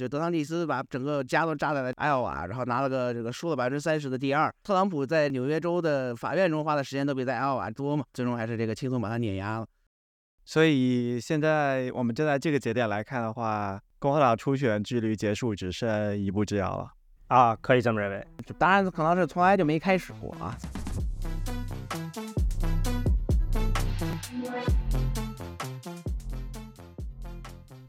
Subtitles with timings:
[0.00, 4.50] 就德桑蒂斯把整个家都炸在了艾奥瓦，然后拿了个这个输了百分之三十的第二。
[4.64, 9.66] 特朗普在纽约州的法院中花的时间都比在艾奥瓦多嘛，最终还是这个轻松把他碾压了。
[10.46, 16.90] 所以现在我们就在这个节点来看的话，共和党初选距离结束只剩一步之遥了
[17.28, 18.26] 啊，可以这么认为。
[18.58, 20.56] 当然可能是从来就没开始过啊。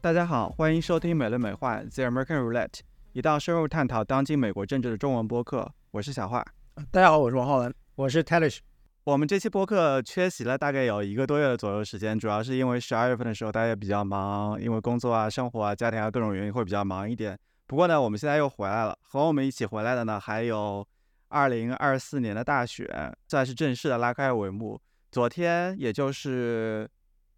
[0.02, 2.66] 大家好，欢迎收听《美轮美奂 The American Roulette》，
[3.12, 5.72] 一道深入探讨当今美国政治的中文播客。
[5.92, 6.44] 我是小华。
[6.90, 8.58] 大家好，我是王浩文，我是 Talish。
[9.04, 17.38] 我们这期播客缺席了大概有一个多月的左右时间，主要是因为十二月份的时候大家比较忙，因为工作啊、生活啊、家庭啊各种原因会比较忙一点。
[17.68, 18.98] 不过呢，我们现在又回来了。
[19.02, 20.84] 和我们一起回来的呢，还有
[21.28, 24.80] 二零二四年的大选，算是正式的拉开了帷幕。
[25.12, 26.90] 昨天，也就是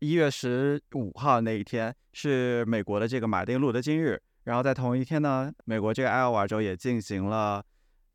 [0.04, 4.20] 一月十五号那一天，是美国的这个马丁路德金日。
[4.42, 7.64] 然后在同一天呢，美国这个艾奥瓦州也进行了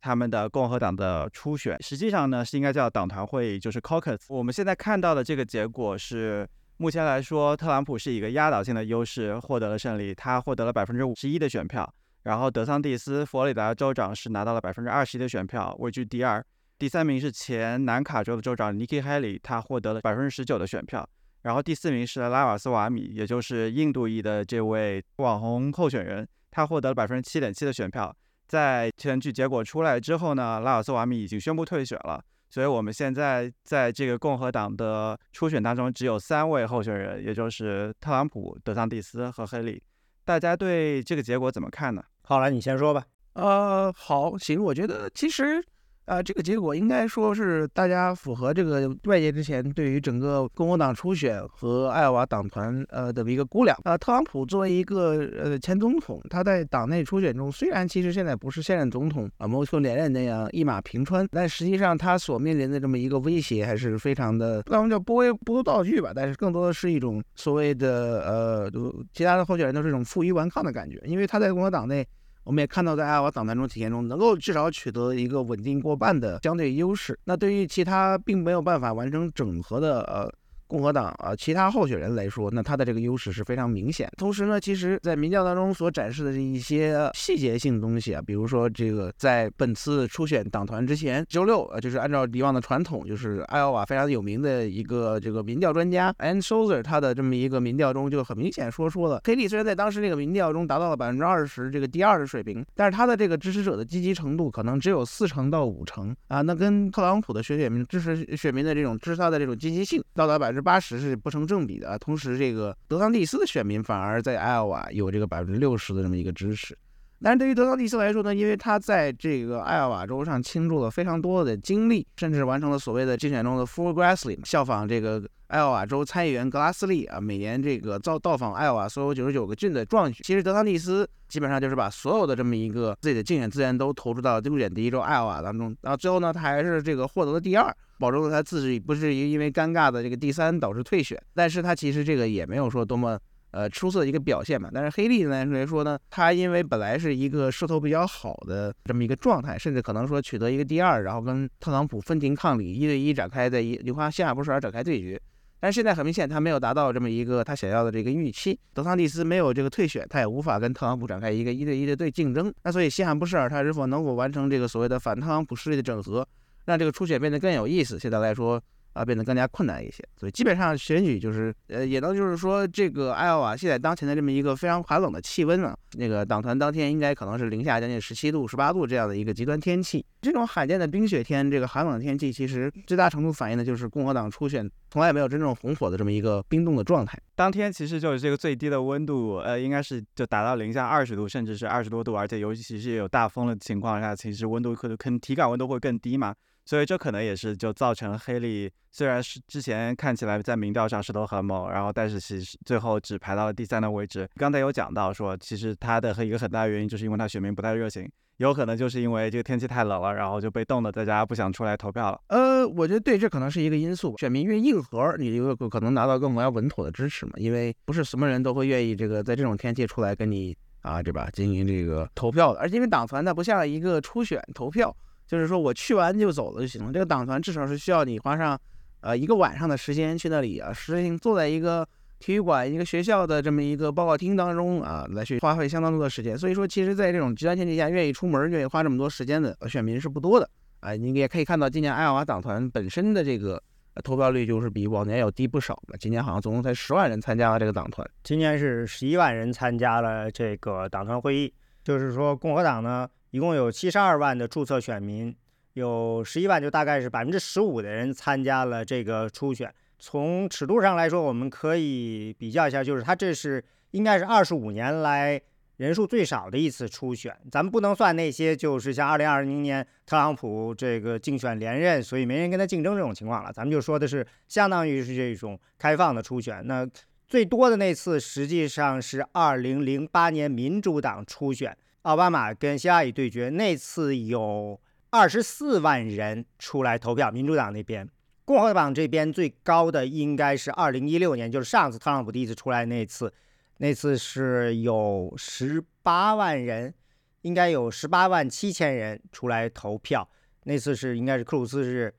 [0.00, 1.76] 他们的共和党的初选。
[1.82, 4.20] 实际上呢，是应该叫党团会议，就是 caucus。
[4.28, 11.92] 我们现在看到的这个结果是，目前来说，特朗普是一个压倒性的优势获得了胜利，他获得了百分之五十一的选票。
[12.22, 16.44] 然后德桑蒂斯，佛罗里达州长是拿到了百分之二十一的选票，位居第二。
[16.78, 21.04] 第三名是前南卡州的州长 Nikki Haley，他获得了百分之十九的选票。
[21.42, 28.14] 然后第四名是拉瓦斯瓦米，也就是印度裔的这位网红候选人，他获得了百分之七点七的选票。
[28.46, 32.22] 在选举结果出来之后呢，拉瓦斯瓦米已经宣布退选了。
[32.48, 39.80] 所以我们现在在这个共和党的初选当中，只有三位候选人，也就是特朗普、德桑蒂斯和黑利。
[40.24, 42.02] 大家对这个结果怎么看呢？
[42.22, 43.04] 好了，你先说吧。
[43.34, 45.64] 呃，好，行，我觉得其实。
[46.10, 53.78] 啊，这个结果应该说是大家符合这个外界之前对于整个共和党初选和艾奥瓦党团呃的一个估量。
[53.84, 68.70] 啊，特朗普作为一个呃前总统，他在党内初选中虽然其实现在不是现任总统啊，谋求连任那样一马平川，但实际上他所面临的这么一个威胁还是非常的，那我们叫不为不道具吧，但是更多的是一种所谓的呃，
[69.12, 72.04] 其他的候选人都是一种负隅顽抗的感觉，因为他在共和党内。
[72.44, 77.18] 我们也看到，在艾尔瓦党团中体现中，能够至少取得一个稳定过半的相对优势。
[77.24, 80.32] 那对于其他并没有办法完成整合的呃。
[80.70, 84.08] 共和党啊，其他候选人来说，那他的这个优势是非常明显。
[84.16, 110.59] 同时呢，其实，在民调当中所展示的这一些细节性的东西啊，比如说这个在本次初选党团之前，周六啊，就是按照以往的传统，就是艾奥瓦非常有名的一个这个民调专家 Ann s h o z e r 他的这么一个民调中就很明显说出了，黑利虽然在当时这个民调中达到了百分之二十这个第二的水平，但是他的这个支持者的积极程度可能只有四成到五成啊，那跟特朗普的选选民支持选民的这种支持他的这种积极性到达百分之。
[110.60, 116.76] 八十是不成正比的，同时这个德桑蒂斯的选民反而在艾奥瓦有这个百分之六十的这么一个支持。
[117.22, 130.22] 但是对于德桑蒂斯来说呢，因为他在这个艾奥瓦州上倾注了非常多的精力，甚至完成了所谓的竞选中的 full Grassley”，效仿这个艾奥瓦州参议员格拉斯利啊，每年这个造到访艾奥瓦所有九十九个郡的壮举。
[130.22, 137.70] 其实德桑蒂斯基本上就是把所有的这么一个自己的竞选资源都投入到竞选第一州艾奥瓦当中，然后最后呢，他还是这个获得了第二。
[138.00, 144.70] 保证了他自己不至于因为尴尬的这个第三导致退选，但是他其实这个也没有说多么呃出色的一个表现嘛。
[144.72, 155.20] 但是黑利来来说呢，他因为本来是一个势头比较好的这么一个状态，甚至可能说取得一个第二，然后跟特朗普分庭抗礼，一对一展开在一梨花西亚布什尔展开对决。
[155.62, 158.58] 但是现在很明显，他没有达到这么一个他想要的这个预期。
[158.72, 162.50] 德桑蒂斯没有这个退选，他也无法跟特朗普展开一个一对一的对竞争。
[162.62, 166.26] 那所以西汉布什尔他是否能够完成这个所谓的反特朗普势力的整合？
[166.70, 170.04] 让这个初选变得更有意思，现在来说啊，变得更加困难一些。
[170.16, 180.04] 所以基本上选举就是，呃，也能就是说，这个艾奥瓦现在当前的这么一个非常寒冷的气温啊，那个党团当天应该可能是零下将近十七度、十八度这样的一个极端天气。
[180.20, 187.18] 这种罕见的冰雪天，这个寒冷的天气，其实最大程度反映的就是共和党初选从来没有真正红火的这么一个冰冻的状态。
[187.36, 196.34] 当天其实就是这个最低的温度，呃，应该是就达到零下二十度，甚至是二十多度，而且尤其是有大风的情况下，其实温度可能可能体感温度会更低嘛。
[196.70, 204.28] 所以这可能也是就造成黑利虽然是之前看起来在民调上势头很猛，然后但是其实最后只排到了第三的位置。
[204.36, 212.20] 刚才有讲到说，其实他的和一个很大原因就是因为他选民不太热情，有可能就是因为这个天气太冷了，然后就被冻的在家不想出来投票了。
[212.28, 214.16] 呃，我觉得对，这可能是一个因素。
[214.18, 221.28] 选民越硬核，你就可能拿到更加稳妥的支持嘛，因为不是什么人都会愿意这个在这种天气出来跟你啊，对吧？
[221.32, 222.60] 进行这个投票的。
[222.60, 224.96] 而且因为党团呢不像一个初选投票。
[225.30, 226.92] 就是说我去完就走了就行了。
[226.92, 228.60] 这个党团至少是需要你花上，
[229.00, 231.86] 呃，一个晚上的时间去那里啊，实行坐在一个
[232.18, 236.36] 体育馆、一个学校的这么一个报告厅当中啊，来去花费相当多的时间。
[236.36, 240.50] 所以说，其实，在这种极端天气下，愿意出门、愿意花这么多时间的选民是不多的
[240.80, 240.96] 啊。
[240.96, 243.62] 你也可以看到，今年爱奥华党团本身的这个
[244.02, 245.96] 投票率就是比往年要低不少了。
[245.96, 251.54] 今年好像总共才十万人参加了这个党团，今年是十一万人参加了这个党团会议。
[251.84, 255.34] 就是说，共和党呢，一共有七十二万的注册选民，
[255.74, 259.72] 有十一万，就大概是百分之十五的人参加了这个初选。
[259.98, 265.40] 从尺度上来说，我们可以比较一下，就是他这是应该是二十五年来
[265.76, 267.36] 人数最少的一次初选。
[267.52, 273.52] 咱们不能算那些就是像二零二零年特朗普这个竞选连任，所以没人跟他竞争这种情况了。
[273.52, 276.66] 咱们就说的是相当于是这种开放的初选。
[276.66, 276.88] 那
[277.28, 284.80] 最多的那次实际上是二零零八年民主党初选，奥巴马跟希拉里对决，那次有
[285.10, 288.08] 二十四万人出来投票，民主党那边，
[288.46, 293.30] 共和党这边最高的应该是二零一六年，就是上次特朗普第一次出来那次，
[293.76, 296.94] 那次是有十八万人，
[297.42, 300.26] 应该有十八万七千人出来投票，
[300.64, 302.14] 那次是应该是克鲁斯是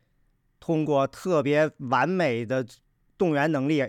[0.59, 2.63] 通过特别完美的
[3.17, 3.83] 动员能力。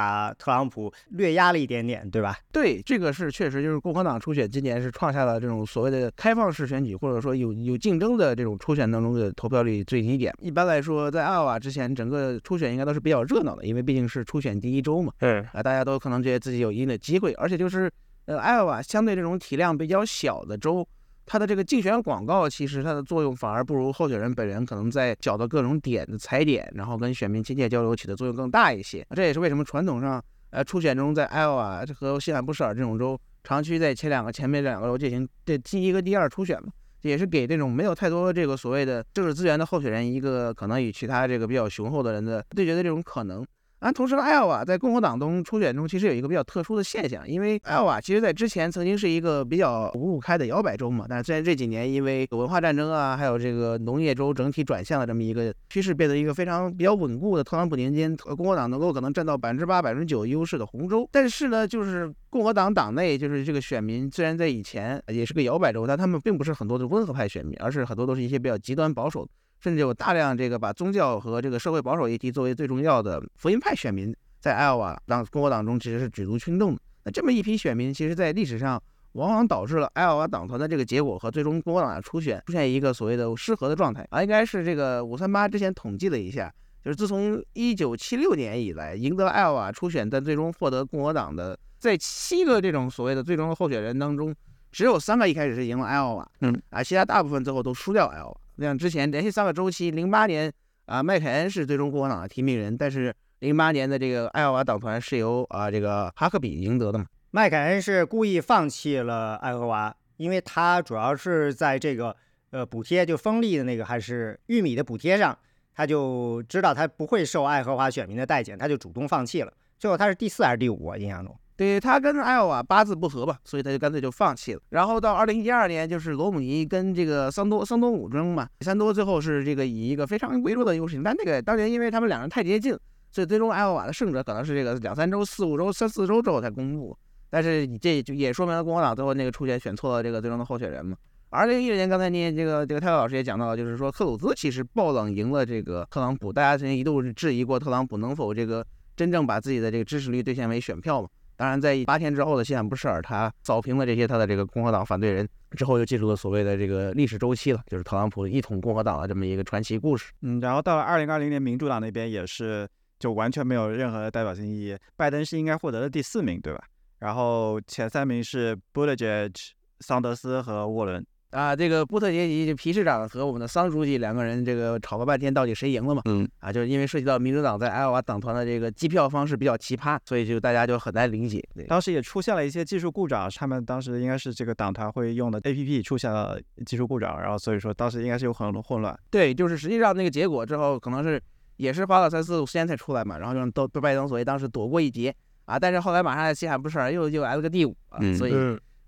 [0.00, 2.34] 把特朗普略压了一点点，对吧？
[2.50, 10.34] 对，这个是确实，就是共和党初选今年是创下了这种所谓的开放式选举，或者说有有竞争的这种初选当中的投票率最低点。
[10.40, 15.12] 一般来说，在艾奥瓦之前，整个初选应该都是比较热闹的，因为毕竟是初选第一周嘛。
[15.20, 17.90] 嗯啊，大家都可能觉得自己有一定的机会，而且就是
[18.24, 20.86] 呃，艾奥瓦相对这种体量比较小的州。
[21.32, 29.06] 它的这个竞选广告，其实它的作用反而不如候选人本人可能在找到各种点的踩点，然后跟选民亲切交流起的作用更大一些。
[29.14, 36.72] 这也是为什么传统上，呃，初选中在艾奥瓦和西罕布什尔这种州，长期在前两个前面两个州进行这第一个、第二初选嘛，
[37.02, 43.46] 也是给这种没有太多这个所谓的政治资源的候选人一个可能与其他这个比较雄厚的人的对决的这种可能。
[43.80, 69.26] 啊，同时呢，艾奥瓦在共和党中初选中其实有一个比较特殊的现象，因为艾奥瓦其实在之前曾经是一个比较五五开的摇摆州嘛，但是虽然这几年因为文化战争啊，还有这个农业州整体转向的这么一个趋势，变得一个非常比较稳固的特朗普年间，共和党能够可能占到百分之八、百分之九优势的红州，但是呢，就是共和党党内就是这个选民虽然在以前也是个摇摆州，但他们并不是很多的温和派选民，而是很多都是一些比较极端保守。
[69.60, 76.80] 甚至有大量这个把宗教和这个社会保守议题作为最重要的福音派选民，在艾奥瓦当共和党中其实是举足轻重的。
[77.04, 84.22] 那这么一批选民，其实在历史上往往导致了艾奥瓦党团的这个结果和最终共和党的初选出现一个所谓的失和的状态啊。
[84.22, 86.52] 应该是这个五三八之前统计了一下，
[86.82, 94.34] 就是自从一九七六年以来，赢得艾奥瓦初选但最终获得共和党的，在七个这种所谓的最终的候选人当中，
[94.72, 98.40] 只有三个一开始是赢了艾奥瓦，嗯啊，其他大部分最后都输掉艾奥瓦。
[98.64, 100.52] 像之前连续三个周期，零八年
[100.86, 107.06] 啊，麦凯恩是最终共和党的提名人，但是零八年的这个艾奥瓦党团是由啊这个哈克比赢得的嘛。
[107.30, 112.14] 麦凯恩是故意放弃了爱荷华，因为他主要是在这个
[112.50, 115.38] 呃补贴，就风力的那个还是玉米的补贴上，
[115.74, 119.52] 他就知道他不会受爱荷华选民的待见，他就主动放弃了。
[119.78, 120.84] 最后他是第四还是第五？
[120.84, 121.34] 我印象中。
[121.60, 124.60] 对他跟艾奥瓦八字不合吧，所以他就干脆就放弃了。
[124.70, 132.74] 然后到二零一二年，就是罗姆尼跟这个桑多桑多姆争嘛，桑多最后是这个以一个非常微弱的优势，但那个当年因为他们两人太接近，
[133.12, 136.96] 所以最终艾奥瓦的胜者可能是这个两三周、四五周、三四周之后才公布。
[137.28, 140.96] 但是你这就也说明了共和党最后那个初选选错了这个最终的候选人嘛。
[141.28, 151.08] 二零一六年，刚才你这个这个泰勒老师也讲到了，就是说克鲁兹其实爆冷赢了这个特朗普，大家曾经一度质疑过特朗普能否这个真正把自己的这个支持率兑现为选票嘛。
[151.40, 160.12] 当然，在八天之后的西坦布什尔，他扫平了这些他的这个共和党反对人之后，又进入了所谓的这个历史周期了，就是特朗普一统共和党的这么一个传奇故事。
[160.20, 162.68] 嗯，然后到了二零二零年，民主党那边也是
[162.98, 164.76] 就完全没有任何的代表性意义。
[164.96, 166.62] 拜登是应该获得的第四名，对吧？
[166.98, 171.02] 然后前三名是 b u l l e g e g e、桑德斯和沃伦。
[171.30, 176.02] 啊，这个布特杰吉就皮市长和我们的桑书记两个人这个吵了半天，到底谁赢了嘛？
[176.06, 181.40] 嗯，啊，就是因为涉及到民主党在艾奥瓦党团的这个计票方式比较奇葩，所以就大家就很难理解。
[181.54, 188.98] 对，当时也出现了一些技术故障，他们当时应该是这个党团会用的 APP 出现了技术故障，然后所以说当时应该是有很多混乱。
[189.08, 191.22] 对，就是实际上那个结果之后，可能是
[191.58, 198.32] 也是花了三四五时间才出来嘛，然后就都拜登所谓当时躲过一劫啊，但是后来马上西海布什尔又又挨了个第五啊，所以。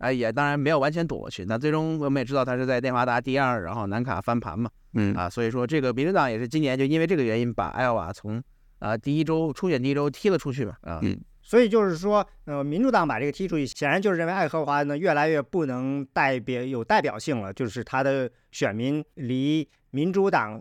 [0.02, 1.44] 啊，也当然没有完全躲过去。
[1.44, 4.68] 那最终我们也知道他是在内华达第二，然后南卡翻盘嘛。
[4.94, 8.42] 嗯啊，所以说这个民主党也是今年就因为这个原因把艾奥瓦从
[8.80, 10.74] 啊第一周初选第一周踢了出去嘛。
[10.80, 20.60] 啊，嗯，所以就是说，呃，民主党把这个踢出去，显然就是认为爱荷华呢越来越不能代表有代表性了，就是他的选民离民主党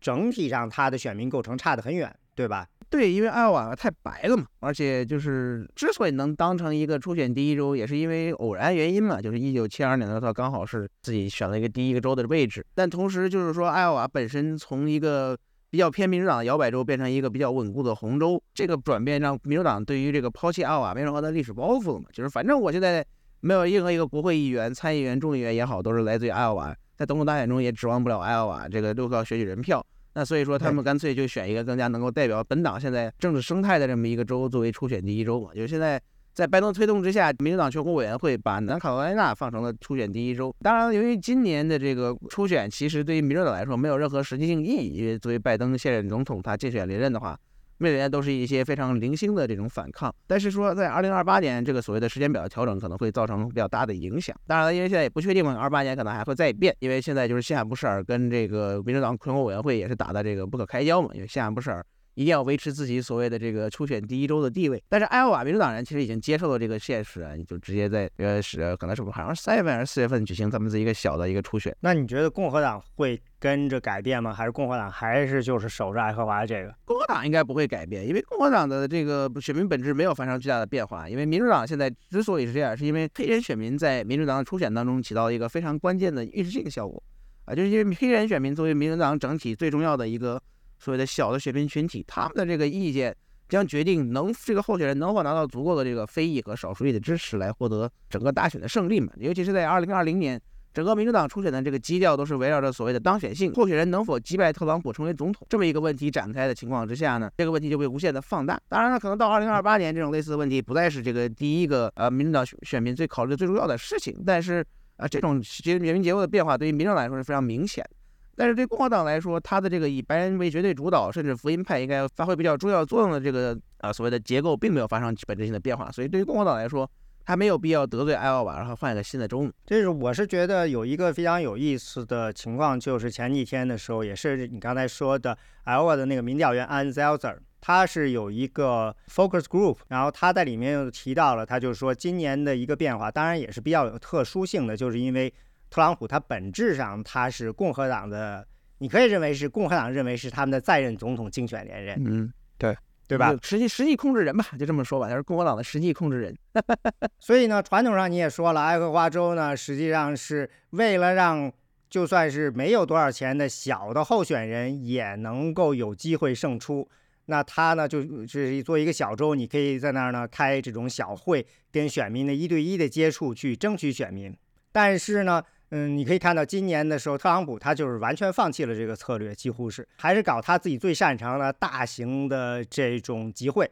[0.00, 2.16] 整体上他的选民构成差得很远。
[2.40, 2.66] 对吧？
[2.88, 15.36] 对，因为艾奥瓦太白了嘛，而且就是之所以能当成一个初选第一州，也是因为偶然原因嘛，就是一九七二年的时候刚好是自己选了一个第一个州的位置，但同时就是说艾奥瓦本身从一个
[15.68, 23.04] 比较偏民主党的摇摆州变成一个比较稳固的红州，这个转变让民主党对于这个抛弃艾奥瓦没任何的历史包袱了嘛，就是反正我现在
[23.40, 29.84] 没有任何一个国会议员、参议员、众议员也好，都是来自于艾奥瓦，在总统大选中也指望不了艾奥瓦这个六票选举人票。
[30.14, 35.50] 那所以说，他们干脆就选一个更加能够代表本党现在政治生态的这么一个州作为初选第一州嘛。
[35.54, 36.00] 就是现在
[36.32, 40.54] 在拜登推动之下，民主党全国委员会把南卡罗来纳放成了初选第一州。
[40.60, 47.38] 当然，由于今年的这个初选其实对于民主党来说没有任何实际性意义，因为作为拜登现任总统，他竞选连任的话。
[47.82, 54.36] 每年都是一些非常零星的这种反抗，但是说在二零二八年这个所谓的时间表的调整可能会造成比较大的影响。
[54.46, 61.84] 当然了，因为现在也不确定嘛，二八年可能还会再变，因为现在就是西罕布什尔跟这个民主党全国委员会也是打的这个不可开交嘛，因为西罕布什尔。
[62.20, 71.74] 一定要维持自己所谓的这个初选第一州的地位，但是艾奥瓦民主党人其实已经接受了这个现实啊，你就直接在呃是可能是不好像是三月份还是四月份举行咱们这一个小的一个初选。
[71.80, 74.34] 那你觉得共和党会跟着改变吗？
[74.34, 76.74] 还是共和党还是就是守着爱荷华这个？
[76.84, 81.08] 共和党应该不会改变，因为共和党的这个选民本质没有发生巨大的变化。
[81.08, 87.02] 因为民主党现在之所以是这样，是因为黑人选民在民主党的初选当中起到一个非常关键的预示性效果
[87.46, 90.38] 啊，就是因为黑人选民作为民主党整体最重要的一个。
[90.80, 93.14] 所谓的小的选民群体，他们的这个意见
[93.48, 99.12] 将决定能这个候选人能否拿到足够的这个非裔和少数裔的支持，来获得整个大选的胜利嘛。
[99.16, 100.40] 尤其是在二零二零年，
[100.72, 108.58] 整个民主党初选的这个基调都是围绕着所谓的当选性，候选人能否击败特朗普成为总统这么一个问题展开的情况之下呢，这个问题就被无限的放大。
[108.68, 114.64] 当然了，可能到二零二八年，这种类似的问题不再是这个第一个呃民主党选民最考虑最重要的事情，但是
[114.96, 117.96] 啊，这种结选民结构的变化对于民众来说是非常明显的。
[118.40, 125.92] 但是对共和党来说，他的这个以白人为绝对主导，甚至福音派应该发挥比较重要作用的这个啊所谓的结构，并没有发生本质性的变化。
[125.92, 126.90] 所以对于共和党来说，
[127.22, 129.46] 他没有必要得罪艾奥瓦，然后换一个新的州。
[129.66, 145.30] 这是我是觉得有一个非常有意思的情况，就是前几天的时候，也是你刚才说的艾奥瓦的那个民调员 Ann Zelzer，他是有一个 focus group，然后他在里面又提到了，他就是说今年的一个变化，当然也是比较有特殊性的，就是因为。
[145.70, 148.44] 特朗普他本质上他是共和党的，
[148.78, 153.32] 你可以认为是共和党认为是他们的在任总统竞选连任，嗯，对，对吧？
[153.40, 156.36] 实际实际控制人吧，就这么说吧，他是共和党的实际控制人。
[157.20, 161.52] 所以呢，传统上你也说了，爱荷华州呢，实际上是为了让
[161.88, 166.88] 就算是没有多少钱的小的候选人也能够有机会胜出，
[167.26, 174.36] 那他呢就是做一个小州，你可以在那儿呢开这种小会，跟选民的一对一的接触，去争取选民。
[174.72, 175.40] 但是呢。
[175.70, 183.70] 嗯，你可以看到今年的时候，特朗普他就是完全放弃了这个策略，几乎是还是搞他自己最擅长的大型的这种集会，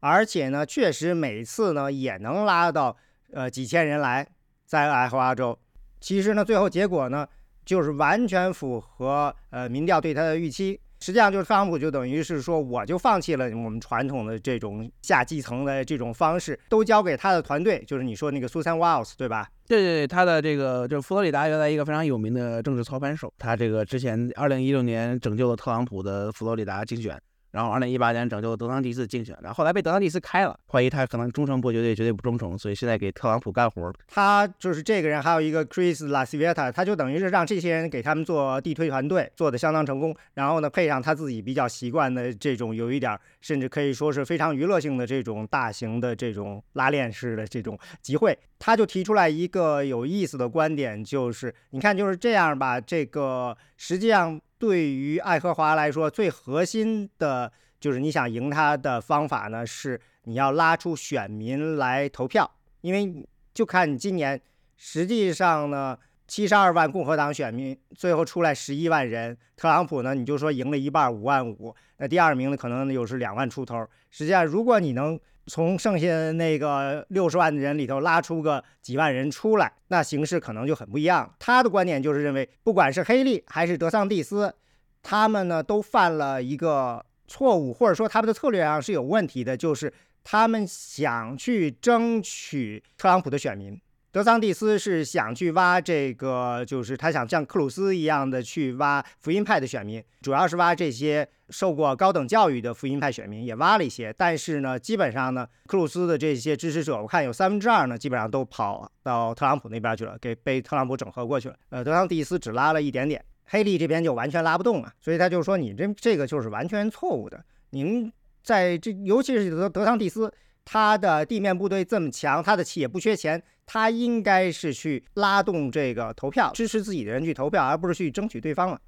[0.00, 2.96] 而且呢，确实每次呢也能拉到
[3.32, 4.26] 呃几千人来，
[4.64, 5.58] 在爱荷华州。
[6.00, 7.26] 其实呢，最后结果呢
[7.64, 10.80] 就是完全符合呃民调对他的预期。
[11.02, 19.48] 实际上就是特朗普就等于是说，我就放弃了我们传统的这种下基层的这种方式，都交给他的团队，就是你说那个 Susan Wiles，对吧？
[19.66, 27.20] 对对对，他的这个就是佛罗里达原来一个非常有名的政治操盘手，他这个之前二零一六年拯救了特朗普的佛罗里达竞选。
[27.52, 33.92] 然后，二零一八年拯救德桑蒂斯竞选，然后后来被德桑蒂斯开了，怀疑他可能忠诚不绝对，绝对不忠诚，所以现在给特朗普干活。
[34.08, 40.16] 他就是这个人，还有一个 Chris Lasvieta，他就等于是让这些人给他们做地推团队，做的相当成功。
[40.32, 54.40] 然后呢，配上他自己比较习惯的这种有一点，甚至可以说是非常娱乐性的这种大型的这种拉链式的这种集会，他就提出来一个有意思的观点，就是你看就是这样吧，这个实际上。
[54.62, 62.48] 对于爱荷华来说，最核心的就是你想赢他的方法呢，是你要拉出选民来投票。
[62.80, 64.40] 因为就看你今年，
[64.76, 73.84] 实际上呢，七十二万共和党选民，最后出来十一万人，特朗普呢，你就说赢了一半五万五，那第二名呢，可能又是两万出头。
[74.12, 75.18] 实际上，如果你能。
[75.46, 81.34] 从剩下那个六十万的人里头拉出个几万人出来，那形势可能就很不一样。
[81.38, 84.54] 他的观点就是认为，不管是黑利还是德桑蒂斯，
[85.02, 93.80] 他们呢都犯了一个错误，或者说他们的策略上是有问题的，就是他们想去争取特朗普的选民。
[94.12, 104.12] 德桑蒂斯是想去挖这个，就是他想像克鲁斯一样的去挖福音派的选民，主要是挖这些受过高等教育的福音派选民，也挖了一些。
[104.12, 111.56] 但是呢，基本上呢，克鲁斯的这些支持者，我看有三分之二呢，基本上都跑到特朗普那边去了，给被特朗普整合过去了。
[111.70, 114.92] 呃，德桑蒂斯只拉了一点点，黑利这边就完全拉不动了。
[115.00, 117.42] 所以他就说，你这这个就是完全错误的。
[117.70, 120.30] 您在这，尤其是德德桑蒂斯，
[120.64, 128.80] 他的地面部队这么强，他的企业不缺钱，他应该是去拉动这个投票，支持自己的人去投票，而不是去争取对方了。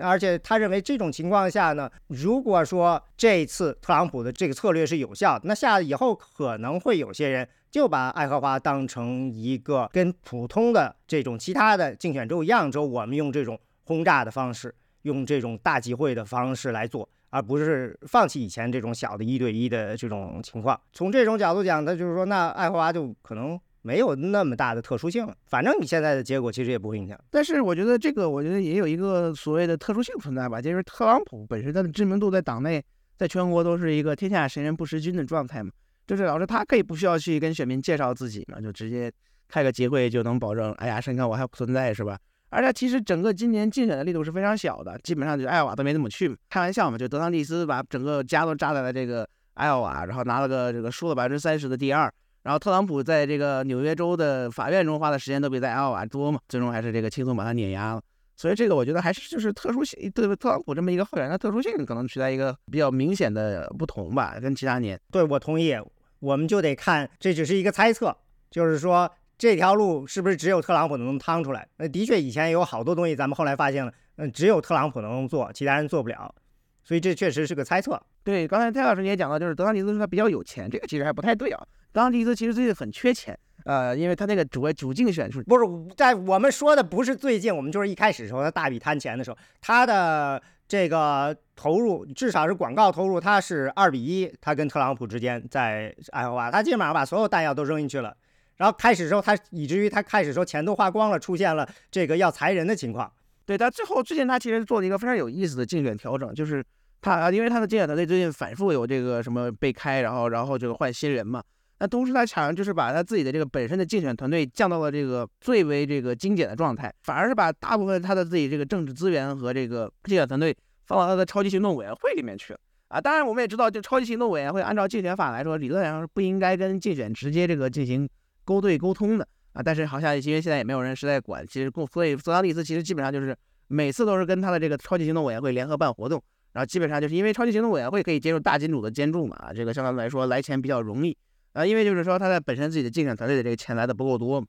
[0.00, 20.80] 而且他认为这种情况下呢，如果说这次特朗普的这个策略是有效的，那下以后可能会有些人就把爱荷华当成一个跟普通的这种其他的竞选州一样州，我们用这种轰炸的方式，用这种大集会的方式来做，而不是放弃以前这种小的一对一的这种情况。
[20.92, 23.58] 从这种角度讲，他就是说，那爱荷华就可能。
[23.80, 27.18] 没有那么大的特殊性了，反正你现在的结果其实也不会影响。
[27.30, 32.84] 但是我觉得这个，我觉得也有一个所谓的特殊性存在吧，就是特朗普本身他的知名度在党内，
[33.16, 35.70] 在全国都是一个天下谁人不识君的状态嘛，
[36.06, 39.10] 就是老师他可以不需要去跟选民介绍自己嘛，就直接
[39.48, 42.18] 开个集会就能保证，哎呀，你看我还不存在是吧？
[42.50, 52.12] 而且其实整个今年竞选的力度是非常小的，基本上就艾奥瓦都没怎么去，开玩笑嘛，就德桑蒂斯把整个家都扎在了这个艾奥瓦，然后拿了个这个输了百分之三十的第二。
[52.44, 58.00] 然后特朗普在这个纽约州的法院中花的时间都比在艾奥瓦多嘛，最终还是这个轻松把他碾压了。
[58.36, 64.98] 所以这个我觉得还是就是特殊性，对特朗普这么一个候选人的特殊性可能存在一个比较明显的不同吧，跟其他年。
[65.10, 65.76] 对我同意，
[66.20, 68.16] 我们就得看，这只是一个猜测，
[68.50, 71.66] 就是说这条路是不是只有特朗普能趟出来？
[71.76, 76.34] 那的确以前有好多东西，咱们后来发现了，嗯，只有特朗普能做，其他人做不了。
[76.82, 78.00] 所以这确实是个猜测。
[78.24, 81.66] 对，刚才蔡老师你也讲到，就是德桑蒂斯说他比较有钱，这个其实还不太对啊。
[81.92, 85.64] 德桑蒂斯其实最近很缺钱，呃，因为他那个主主竞选是不是
[85.96, 98.16] 在我们说的不是最近，我们就是一开始时候他大笔贪钱的时候，他的这个投入至少是广告投入，他是二比一，他跟特朗普之间在爱荷华，他基本上把所有弹药都扔进去了。
[98.58, 103.10] 然后开始时候他以至于他开始时候钱都花光了，出现了这个要裁人的情况。
[103.46, 106.62] 对他最后之前他其实做了一个非常有意思的竞选调整，就是。
[107.00, 111.40] 他，因为他的竞选团队最近反复有这个什么被开，然后然后这个换新人嘛。
[111.78, 120.54] 那同时他想就是把他自己的这个本身的竞选团队降到了这个最为这个精简的状态，反而是把大部分他的自己这个政治资源和这个竞选团队
[120.86, 123.00] 放到他的超级行动委员会里面去了啊。
[123.00, 128.08] 当然我们也知道，就超级行动委员会按照竞选法来说，理论上是不应该跟竞选直接这个进行
[128.48, 129.62] 勾兑沟通的啊。
[129.62, 136.22] 但是好像因为现在也没有人实在管，其实共所以泽拉利斯其实基本上就是每次都是跟他的这个超级行动委员会联合办活动。
[136.52, 141.14] 然后基本上就是因为超级行动委员会可以接受大金主的监助嘛，啊这个相对来说来钱比较容易
[141.52, 141.64] 啊。
[141.64, 144.42] 因为就是说他在本身自己的竞选团队的这个钱来的不够多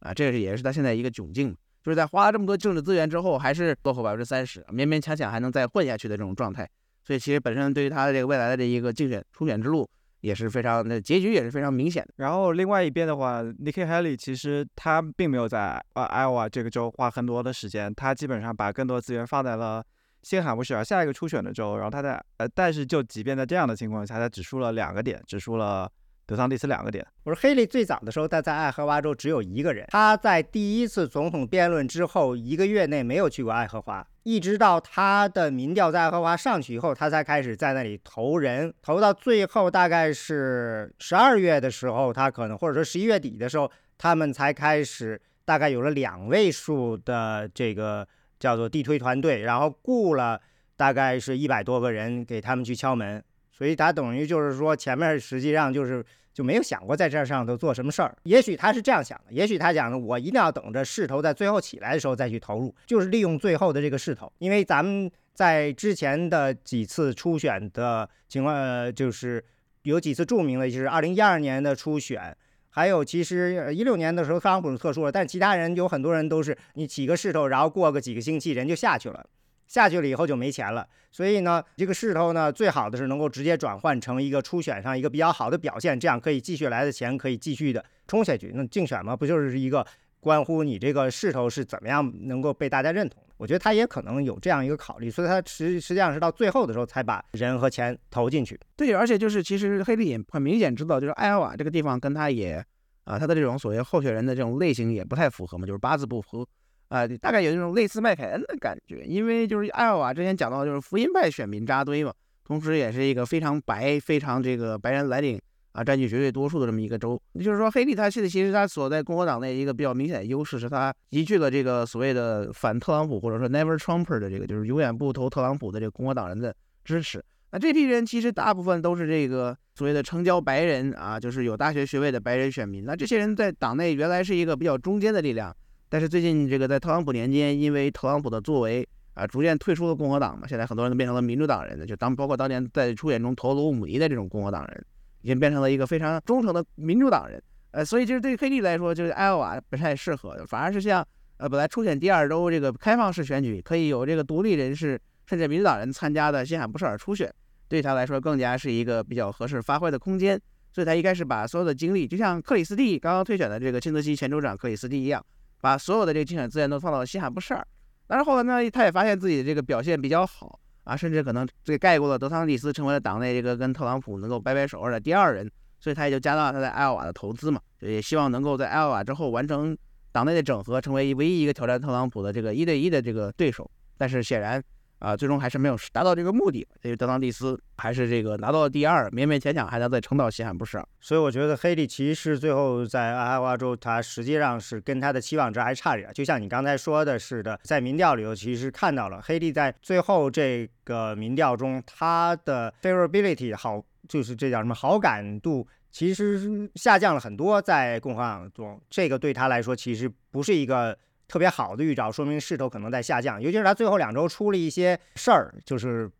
[0.00, 6.68] 啊，这个也是他现在一个窘境，就是在花了这么多政治资源之后，还是落后百分之三十，勉勉强强还能再混下去的这种状态。
[7.02, 9.88] 所以其实本身对于他的这个未来的这一个竞选初选之路
[10.20, 12.12] 也是非常的结局也是非常明显的。
[12.16, 19.84] 然后另外一边的话，Nikki Haley 其实他并没有在呃 Iowa 这个州花很多的时间，他基本上把更多资源放在了。
[20.22, 25.88] 新罕布什尔下一个初选的州，然后他在呃，但是就即便在这样的情况下，他只输了两个点，只输了
[26.26, 27.06] 德桑蒂斯两个点。
[27.24, 48.06] 我说黑利最早的时候，他在爱荷华州只有一个人，他在第一次总统辩论之后一个月内没有去过爱荷华，一直到他的民调在爱荷华上去以后，他才开始在那里投人，投到最后大概是十二月的时候，他可能或者说十一月底的时候，他们才开始大概有了两位数的这个。
[48.38, 50.38] 叫做地推团队，然后雇了
[50.76, 53.24] 大概是一百多个人给他们去敲门，
[53.56, 58.14] 所以他等于就是说前面实际上就是就没有想过在这上头做什么事儿。
[58.24, 64.30] 也许他是这样想的，也许他讲的我一定要等着势头在最后起来的时候再去投入，就是利用最后的这个势头。
[64.38, 69.42] 因为咱们在之前的几次初选的情况，就是
[69.82, 72.36] 有几次著名的，就是二零一二年的初选。
[72.68, 79.24] 还有，其实一六年的时候，特朗普是特殊了，但其他人有很多人都是你起个势头，然后过个几个星期人就下去了，
[79.66, 80.86] 下去了以后就没钱了。
[81.10, 88.52] 所以呢，这个势头呢，最好的是能够直接转换成一个初选上一个比较好的表现，这样可以继续来的钱可以继续的冲下去。
[88.54, 89.86] 那竞选嘛，不就是一个
[90.20, 93.22] 关乎你这个势头是怎么样能够被大家认同？
[93.38, 98.58] 我觉得他也可能有这样一个考虑，所以他实实际上是到最后的时候才把人和钱投进去。
[98.76, 102.64] 对，而且就是其实黑利也很明显知道，就是艾奥瓦这个地方跟他也
[103.04, 106.46] 啊，他的这种所谓候选人的这种类型也不太符合嘛，就是八字不合
[106.88, 109.04] 啊，大概有那种类似麦凯恩的感觉。
[109.04, 112.12] 因为就是艾奥瓦之前讲到，就是福音派选民扎堆嘛，
[112.44, 115.40] 同时也是一个非常白、非常这个白人蓝领。
[115.72, 127.22] 啊，占据绝对多数的这么一个州，也就是说，黑利他现在其实他所在共和党内一个比较明显的优势是，他集聚了这个所谓的反特朗普或者说 Never Trumper 的这个，就是永远不投特朗普的这个共和党人的支持。
[127.50, 132.82] 那这批人其实大部分都是这个所谓的成交白人啊，就是有大学学位的白人选民。
[132.86, 135.54] 那这些人在党内原来是一个比较中间的力量，
[135.88, 140.46] 但是最近这个在特朗普年间，因为特朗普的作为啊，逐渐退出了共和党嘛。
[140.46, 144.84] 现在很多人都变成了民主党人的，就当包括当年在初选中投罗姆尼的这种共和党人，
[145.22, 147.42] 已经变成了一个非常忠诚的民主党人。
[147.70, 157.32] 呃，所以就是对于黑利来说，就是艾奥瓦不太适合，反而是像呃本来初选第二周这个开放式选举，可以有这个独立人士甚至民主党人参加的新罕布什尔初选，
[157.68, 160.40] 对他来说更加是一个比较合适发挥的空间。
[160.72, 165.24] 所以他一开始把所有的精力，就像克里斯蒂刚刚退选的这个新泽西前州长克里斯蒂一样，
[165.60, 167.66] 把所有的这个竞选资源都放到了西海布什尔。
[168.06, 175.50] 但是后来呢，他也发现自己的这个表现比较好啊，甚至可能这个盖过了德桑蒂斯，成为了党内这个跟特朗普能够掰掰手腕的第二人。
[175.78, 179.76] 所以他也就加大了他在艾奥瓦的投资嘛，也希望能够在艾奥瓦之后完成
[180.10, 183.70] 党内的整合，成为唯一一个挑战特朗普的这个一对一的这个对手。
[183.98, 184.62] 但是显然。
[184.98, 186.66] 啊，最终还是没有达到这个目的。
[186.80, 190.88] 这个德桑蒂斯还是这个拿到了第二，勉勉强强还能再撑到西汉布什尔。
[191.00, 196.10] 所以我觉得黑利其实最后在爱荷华州，他实际上是跟他的期望值还差点。
[196.14, 207.60] 就像你刚才说的似的，在民调里头其实看到了黑利在最后这个民调中，他的 favorability 好，就是这叫什么好感度，其实下降了很多。
[207.60, 210.96] 在共和党中，这个对他来说其实不是一个。
[211.28, 213.40] 特别好的预兆，说明势头可能在下降。
[213.40, 216.10] 尤其是他最后两周出了一些事儿，就是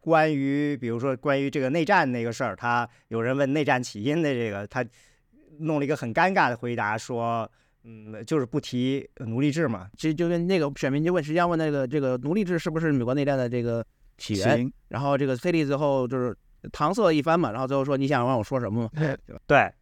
[0.00, 4.84] 关于，比如说关于这个内战那个事儿，他有人问内战起因的这个，他
[5.60, 7.50] 弄了一个很尴尬的回答，说，
[7.84, 9.88] 嗯，就是不提奴隶制嘛。
[9.96, 13.84] 其实就跟那个选民就问，实际上问那个这个奴隶制是不是美国内战的这个
[14.18, 14.70] 起源？
[14.88, 16.36] 然后这个菲利最后就是
[16.72, 18.90] 搪塞一番嘛，然后最后说你想让我说什么嘛？
[18.94, 19.40] 对吧？
[19.46, 19.72] 对。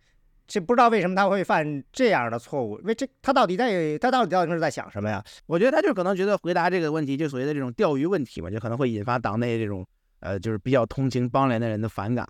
[0.47, 2.79] 这不知道为什么他会犯这样的错误？
[2.81, 5.23] 因为这他到底在他到底到底是在想什么呀？
[5.47, 9.87] 我觉得他就可能觉得回答这个问题就所谓的这种钓鱼问题嘛，就可能会引发党内这种
[10.21, 12.29] 呃就是比较同情邦联的人的反感，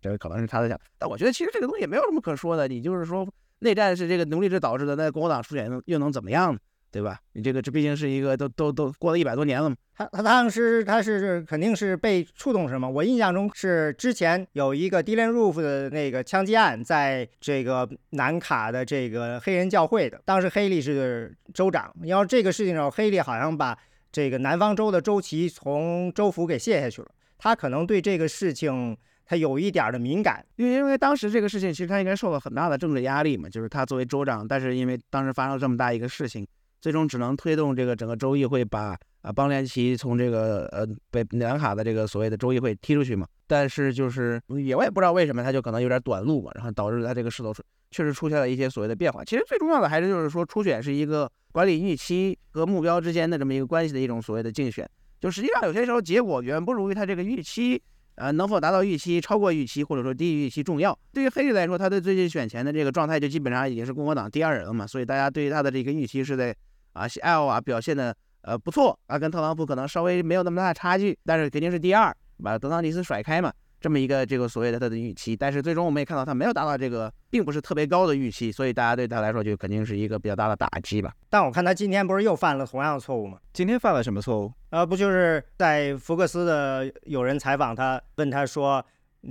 [0.00, 0.78] 这个可能是他在想。
[0.98, 3.28] 但我觉得其实这个东西也没有什么可说的，你就是说
[3.60, 6.58] 内战是这个奴隶制导致的，那共和党初选又能怎么样呢？
[6.92, 7.18] 对吧？
[7.34, 9.76] 你这个这毕竟是一个都都都过了一百多年了嘛。
[9.94, 12.88] 他他当时他是肯定是被触动什么？
[12.90, 21.94] 我印象中是之前有一个 Dylan Roof 的那个枪击案，在这个南卡的这个黑人教会的，当时黑利是州长。
[22.00, 23.78] 你要这个事情上，黑利好像把
[24.10, 27.08] 这个南方州的州旗从州府给卸下去了。
[27.38, 36.46] 他可能对这个事情他有一点的敏感，因为因为当时这个事情其实他应该受了很大的政治压力嘛，就是他作为州长，但是因为当时发生了这么大一个事情。
[36.80, 43.26] 最终只能推动这个整个州议会把啊邦联旗从这个呃北南卡的这个所谓的州议会踢出去嘛。
[43.46, 47.52] 但是就是也我也不知道为什么他就可能有点短路嘛，然后导致他这个势头
[47.90, 49.24] 确实出现了一些所谓的变化。
[49.24, 54.88] 其实最重要的还是就是说初选是一个管理预期和目标之间的这么一个关系的一种所谓的竞选。
[55.20, 57.82] 就实际上有些时候结果远不如于他这个预期。
[58.16, 60.98] 呃，能否达到预期、超过预期，或者说低于预期重要？
[61.10, 66.54] 对于黑利来说，他的最近选前的这个状态就基本上已经是共和党第二人了嘛，所以大家对于他的这个预期是在
[66.92, 73.52] 啊，艾奥瓦表现的呃不错啊，跟特朗普可能稍微没有那么大的差距，但是肯定是第二，把德桑蒂斯甩开嘛。
[73.80, 81.14] 这么一个这个所谓的他的预期，但是最终我们也看到他没有达到这个，并不是特别高的预期，所以大家对他来说就肯定是一个比较大的打击吧。
[81.30, 83.38] 但我看他今天不是又犯了同样的错误吗？
[83.54, 84.52] 今天犯了什么错误？
[84.68, 88.84] 呃，不就是在福克斯的有人采访他，问他说，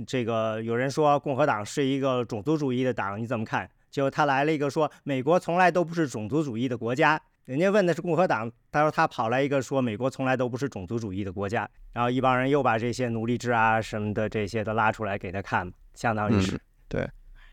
[0.04, 3.70] 这个有人说共和党是一个种族主义的党，你怎么看？
[3.88, 7.20] 结果他来了一个说，美国从来都不是种族主义的国家。
[7.50, 16.56] 人家问的是共和党，他说他跑来一个说美国从来都不是种族主义的国家，然后一帮人又把这些奴隶制啊什么的这些都拉出来给他看，相当于是
[16.88, 17.04] 对，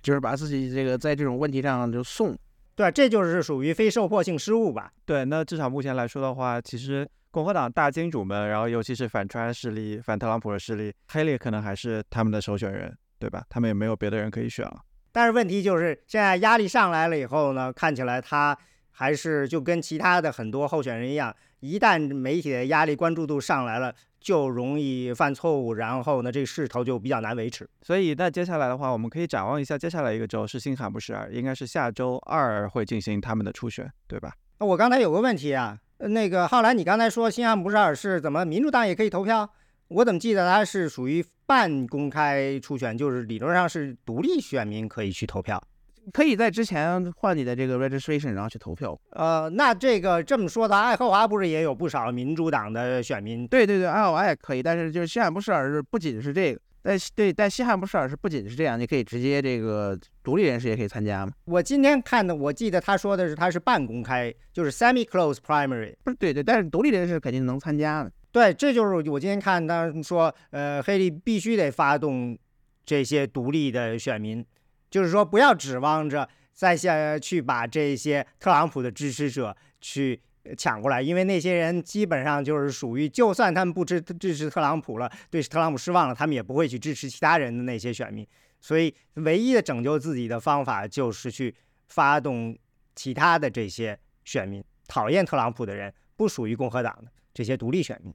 [0.04, 2.38] 就是把自己这个在这种问题上就送，
[2.76, 4.92] 对，这就是属于非受迫性失误吧？
[5.04, 13.44] 对，那至少目前来说的话，其实共和党大金主们，然后尤其是反川势力、反特朗普的势力，黑利可能还是他们的首选人，对吧？
[13.50, 14.80] 他们也没有别的人可以选了。
[15.12, 18.56] 但是问题就是现在压力上来了以后呢，看起来他。
[19.00, 27.70] 还是就跟其他的很多候选人一样，一旦媒体的压力关注度上来了，就容易犯错误，然后呢，这个势头就比较难维持。
[27.84, 34.34] 所以，那接下来的话，我们可以展望一下接下来一个州是新罕布什尔，应该是下周二会进行他们的初选，对吧？
[34.58, 39.48] 那我刚才有个问题啊，那个浩然，你刚才说新罕布什尔是怎么民主党也可以投票？
[39.90, 45.62] 我怎么记得它是属于半公开初选，就是理论上是独立选民可以去投票？
[46.14, 48.98] 可以在之前换你的这个 registration，然后去投票。
[49.12, 53.48] 呃，那这个这么说的，爱荷华不是也有不少民主党的选民？
[53.48, 61.32] 对对对，爱荷华也可以，但是就是西汉布什尔是不仅是这个，但对，但西汉布什尔是不仅是这样，你可以直接这个独立人士也可以参加吗？
[61.46, 65.94] 我今天看的，我记得他说的是他是半公开，就是 semi-closed primary。
[66.04, 68.12] 不是，对对，但是独立人士肯定能参加的。
[68.32, 72.38] 对，这就是我今天看他说，呃，黑利必须得发动
[72.86, 74.46] 这些独立的选民。
[74.98, 80.20] 就是说，不要指望着再下去把这些特朗普的支持者去
[80.58, 88.28] 抢过来，因为那些人基本上就是属于，就算他们不支支持特朗普了，对特朗普失望了，他们也不会去支持其他人的那些选民。
[88.60, 91.54] 所以，唯一的拯救自己的方法就是去
[91.90, 92.58] 发动
[92.96, 98.12] 其他的这些选民，讨厌特朗普的人，不属于共和党的这些独立选民，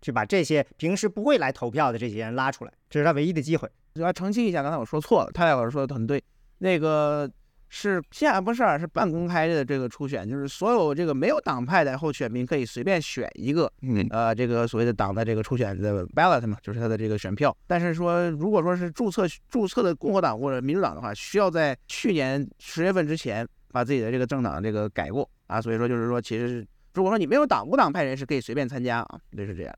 [0.00, 3.68] 去把这些平时不会来投票的这些人拉出来，这是他唯一的机会。
[3.94, 6.22] 我要澄清一下，刚才我说错了，泰勒老师说的很对，
[6.58, 7.30] 那个。
[7.72, 13.72] 是现在不是是半公开的这个初选，就是所有这个没有党派的候选民可以随便选一个，
[14.10, 17.56] 呃，这个所谓的党的这个初选的 ballot 嘛，就是他的这个选票。
[17.68, 25.62] 但是说，如果说是注册注册的共和党或者民主党的话，需要在去年十月份之前把自己的这个政党这个改过啊。
[25.62, 29.72] 所以说，就是说，其实如果说你没有党无党派人士可以随便参加啊，就是这样。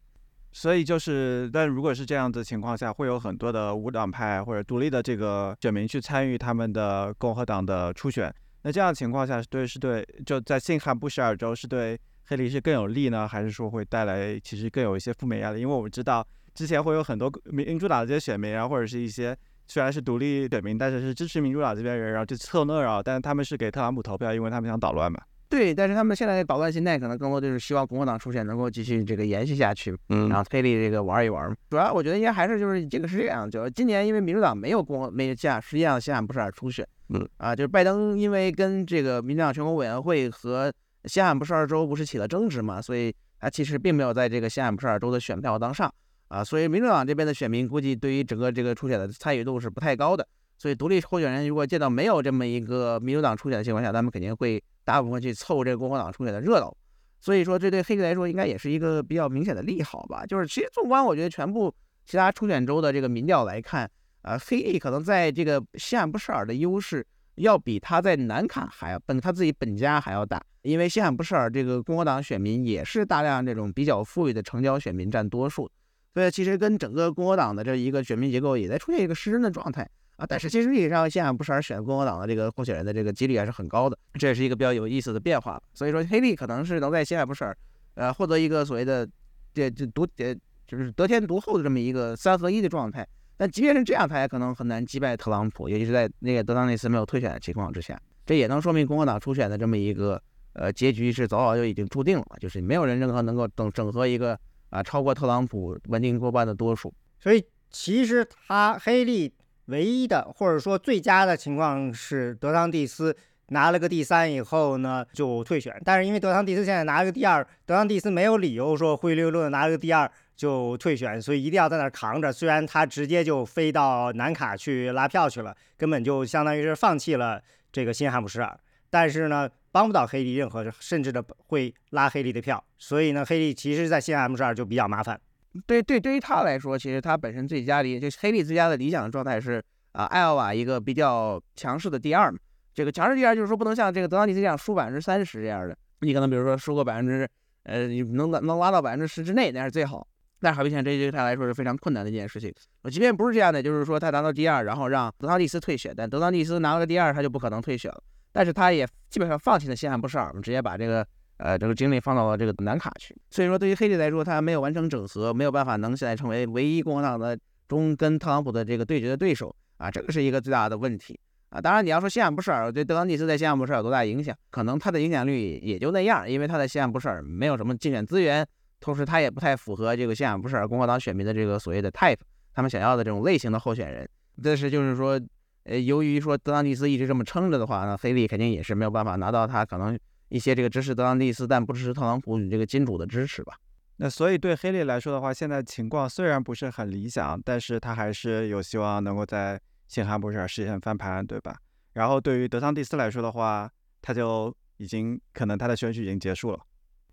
[0.53, 8.33] 所以就是，但如果是这样的情况下，会有很多的无党派或者独立的这个选民去参与他们的共和党的初选。
[8.63, 15.61] 那这样的情况下，是对是对，就在新罕布什尔州是对黑利是更有利呢，还是说会带来其实更有一些负面压力？
[15.61, 19.35] 因为我们知道之前会有很多民主党这些选民，然后或者是一些
[19.67, 25.19] 虽然是独立选民，但是是支持民主党这边人，然后就凑热闹，但是他们是给特朗普投票，因为他们想捣乱嘛。
[25.53, 31.55] 对，但是他们现在的捣乱心态可能更多就是希望共和党初选能够继续这个延续下去，嗯，然后推力这个玩一玩。
[31.69, 40.73] 主要我觉得应该还是就是这个是这样，就今年因为民主党没有共和没下，实际上西罕布什尔初选，嗯啊，就是拜登因为跟这个民主党全国委员会和
[41.05, 45.93] 西罕布什尔州不是起了争执嘛，所以他其实并没有在这个西罕布什尔州的选票当上
[46.29, 50.27] 啊，所以民主党这边的选民估计对于整个这个初选的参与度是不太高的。
[50.57, 56.77] 所以独立候选人如果见到没有这么一个民主党初选的情况下，他们肯定会大部分去凑这个共和党初选的热闹。
[57.21, 60.27] 所以说，这对黑利来说应该也是一个比较明显的利好吧。
[60.27, 61.73] 就是其实纵观，我觉得全部
[62.05, 63.89] 其他初选州的这个民调来看，
[64.23, 75.71] 啊，黑利可能在这个西罕布什尔的优势要比他在南卡还要本他自己本家还要大，因为西罕布什尔这个共和党选民也是大量这种比较富裕的城郊选民占多数，
[76.13, 79.89] 所以其实跟整个共和党的这一个选民结构也在出现一个失真的状态。
[80.17, 85.61] 啊，但是其实历史上西罕布什尔选共和党的这个候选人的这个几率还是很高的，这也是一个比较有意思的变化。
[85.75, 87.57] 所以说，黑利可能是能在西罕布什尔，
[87.95, 89.09] 呃，获得一个所谓的
[89.53, 90.33] 这这独呃
[90.67, 93.07] 就是得天独厚的这么一个三合一的状态。
[93.37, 98.01] 但即便是这样，他也可能很难击败特朗普，尤其是在那个德桑内斯没有退选的情况之下。
[98.25, 100.23] 这也能说明共和党初选的这么一个
[100.53, 104.39] 呃结局是早早就已经注定了，就是没有人任何能够整整合一个
[104.71, 106.95] 啊超过特朗普稳定过半的多数。
[107.19, 109.33] 所以其实他黑利。
[109.67, 113.17] 唯一的或者说最佳的情况是德桑蒂斯
[113.49, 122.33] 拿了个第三以后呢就退选，但是因为德桑蒂斯现在拿了个第二，德桑蒂斯没有理由说灰溜溜的拿了个第二就退选，所以一定要在那扛着。
[122.33, 135.21] 虽然他直接就飞到南卡去拉票去了，根本就相当于是放弃了这个新罕布什尔，但是呢帮不到黑利任何，甚至的会拉黑利的票，所以呢黑利其实在新罕布什尔就比较麻烦。
[135.67, 139.63] 对对，对于他来说，其实他本身最佳理，就是黑利最佳的理想的状态是
[139.93, 142.39] 啊，艾奥瓦一个比较强势的第二嘛。
[142.75, 147.29] 这个强势第二就是说不能像这个德桑蒂斯这样输百分之三十这样的，你可能比如说输个百分之，
[147.65, 150.07] 呃，你能能拉到百分之十之内那是最好。
[150.41, 152.53] 但是很明显，这对他来说是非常困难的一件事情。
[152.91, 158.03] 即便不是这样的，就是说他拿到第二，然后让德桑蒂斯退选，但德桑蒂斯拿了个第二，他就不可能退选了。
[158.33, 161.07] 但是他也基本上放弃了西汉布什尔，直接把这个。
[161.43, 171.61] 呃，这个精力放到了这个南卡去，所以说对于黑利来说，他没有完成整合，没有办法能现在成为唯一共和党的中跟特朗普的这个对决的对手啊，这个是一个最大的问题啊。
[171.61, 178.47] 当然，你要说西罕布什尔对德桑蒂斯在西罕布什尔有多大影响，可能他的影响力也就那样，因为他在西罕布什尔没有什么竞选资源，
[178.79, 182.19] 同时他也不太符合这个西罕布什尔共和党选民的这个所谓的 type，
[182.55, 184.09] 他们想要的这种类型的候选人。
[184.41, 185.21] 但是就是说，
[185.65, 189.99] 呃，由于说德桑蒂斯一直这么撑着的话，那黑利肯定也是没有办法拿到他可能。
[190.33, 193.55] 一些这个支持德桑蒂斯但不支持特朗普这个金主的支持吧。
[193.99, 201.55] 那所以对黑利来说的话，现在情况虽然不是很理想，但是他还是有希望能够在新罕布什尔实现翻盘，对吧？
[201.93, 206.59] 然后对于德桑蒂斯来说的话，他就已经可能他的选举已经结束了。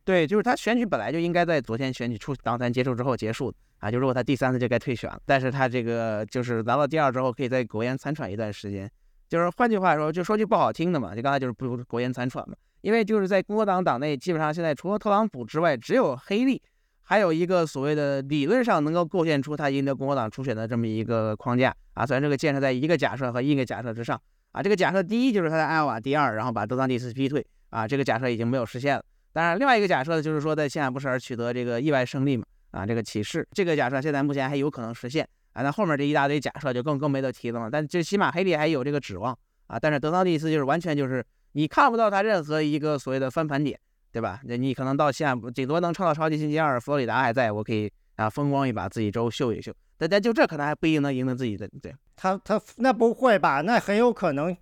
[0.06, 3.92] 对，就是他选举本来就应该在昨天选举出党团结束之后结束啊。
[3.92, 8.90] 就如果他第三次就该退选了，但是他这个就是拿到第二之后，可以在苟延残喘一段时间。
[9.28, 12.56] 就是换句话说，就说句不好听的嘛，就刚才就是不苟延残喘嘛。
[12.82, 16.62] 因为就是在共和党党内，基本上现在除了特朗普之外，只有黑利，
[17.02, 22.06] 还有一个所谓的理论上能够构建出他赢得共和党初选的这么一个框架啊。
[22.06, 24.20] 虽然这个建设在一个假设和一个假设之上
[24.52, 29.04] 啊，这个假设第一就是他在艾奥瓦第二，然后把德桑蒂斯逼退啊，这个假设已经没有实现了。
[29.34, 35.62] 当然，另外一个假设呢就是说在西罕布什尔取得这个意外胜利嘛啊，这个启示，这个假设现在目前还有可能实现啊。
[35.62, 37.70] 那后面这一大堆假设就更更没得提了嘛。
[37.70, 39.38] 但最起码黑利还有这个指望
[39.68, 41.26] 啊，但是德桑蒂斯就是完全就是。
[41.54, 43.80] 你看不到他任何一个所谓的翻盘点
[44.12, 44.40] 对吧？
[44.46, 49.72] 那你可能到现在，顶多能创造超级星期二，佛罗里达还在，我可以啊风光一把，自己州秀一秀。
[49.98, 51.94] 大家就这可能还不一定能赢得自己的，对。
[52.16, 53.62] 他他那不会吧？
[53.62, 54.56] 那很有可能，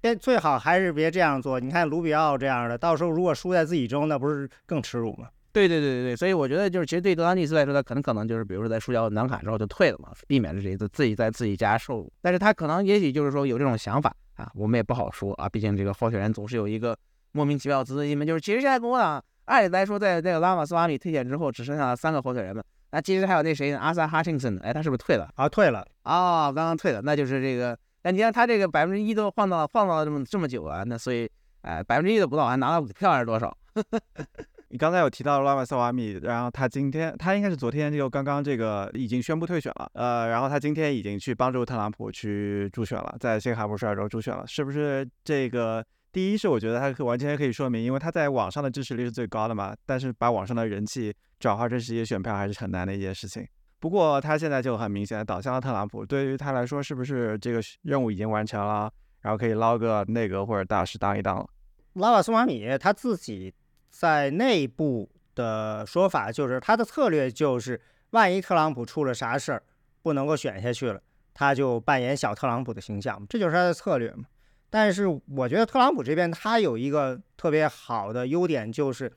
[0.00, 1.60] 别最好还是别这样做。
[1.60, 5.28] 你看卢比奥这样的，到时候如果输在自己州，那不是更耻辱吗？
[5.52, 12.12] 对对对对对，所以我觉得就是，其实对德桑蒂斯来说，他可能可能就是，比如说在输掉南卡之后就退了嘛，避免了这次自己在自己家受辱。
[12.20, 16.96] 但是他可能也许就是说有这种想法啊，我们也不好说啊，毕竟这个候选人总是有一个
[17.32, 18.24] 莫名其妙的自尊心嘛。
[18.24, 22.64] 就是其实现在共和党按理来说，在这个拉马斯瓦米退选之后，只剩下了三个候选人了。
[22.92, 23.78] 那其实还有那谁呢？
[23.78, 25.28] 阿萨哈钦森，哎，他是不是退了？
[25.34, 27.76] 啊，退了啊，刚刚退了，那就是这个。
[28.04, 31.28] 那你看他这个百分之一都晃到晃到了这么这么久啊，那所以
[31.62, 33.54] 哎，百分之一都不到，还拿了五票还是多少？
[34.70, 45.84] 你刚才有提到拉马斯瓦米，然后他今天他应该是昨天就刚刚这个已经宣布退选了，呃，然后他今天已经去帮助特朗普去助选了，在新罕布什尔州助选了，是不是这个？
[46.12, 53.46] 第一是我觉得他完全可以说明，因为他在网上的支持率是最高的嘛，但是把网上的人气转化成实际选票还是很难的一件事情。
[53.78, 61.46] 不过他现在就很明显的倒向了特朗普，对于他来说是不是这个任务已经完成了，然后可以捞个内阁或者大使当一当了？
[61.94, 63.54] 拉瓦斯瓦米他自己。
[63.90, 69.62] 在内部的说法就是，他的策略就是，万一特朗普出了啥事儿，
[70.02, 71.00] 不能够选下去了，
[71.34, 74.24] 他就扮演小特朗普的形象，这就是他的策略嘛。
[74.70, 79.12] 但是我觉得特朗普这边他有一个特别好的优点，就是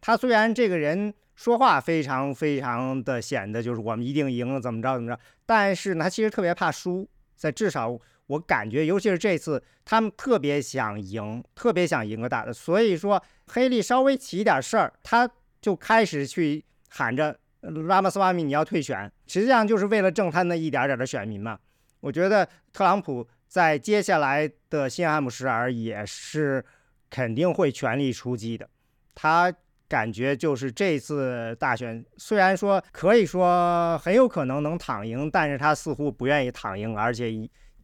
[0.00, 7.98] 他虽然这个人说话非常非常的显得就是我们一定赢了，怎么着怎么着，但是呢，他其实特别怕输，在至少。
[8.32, 12.52] 我感觉，尤其是这次，他们特别想赢，特别想赢个大的。
[12.52, 15.28] 所以说，黑利稍微起一点事儿，他
[15.60, 21.58] 就开始去喊着拉马斯瓦米你要退选，实际上就是为了挣他那一点点的选民嘛。
[22.00, 26.64] 我觉得特朗普在接下来的新罕姆什尔也是
[27.10, 28.66] 肯定会全力出击的。
[29.14, 29.52] 他
[29.88, 37.30] 感觉就是这次大选，虽然说可以说很有可能能躺赢，但是他似乎不愿意躺赢，而且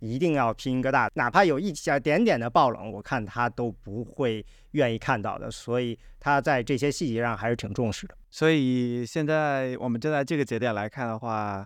[0.00, 0.18] 一。
[0.18, 5.48] 定要拼个大，哪怕有一小点点的爆冷，我看他都不会愿意看到的。
[5.48, 8.16] 所以他在这些细节上还是挺重视的。
[8.28, 11.64] 所以现在我们站在这个节点来看的话，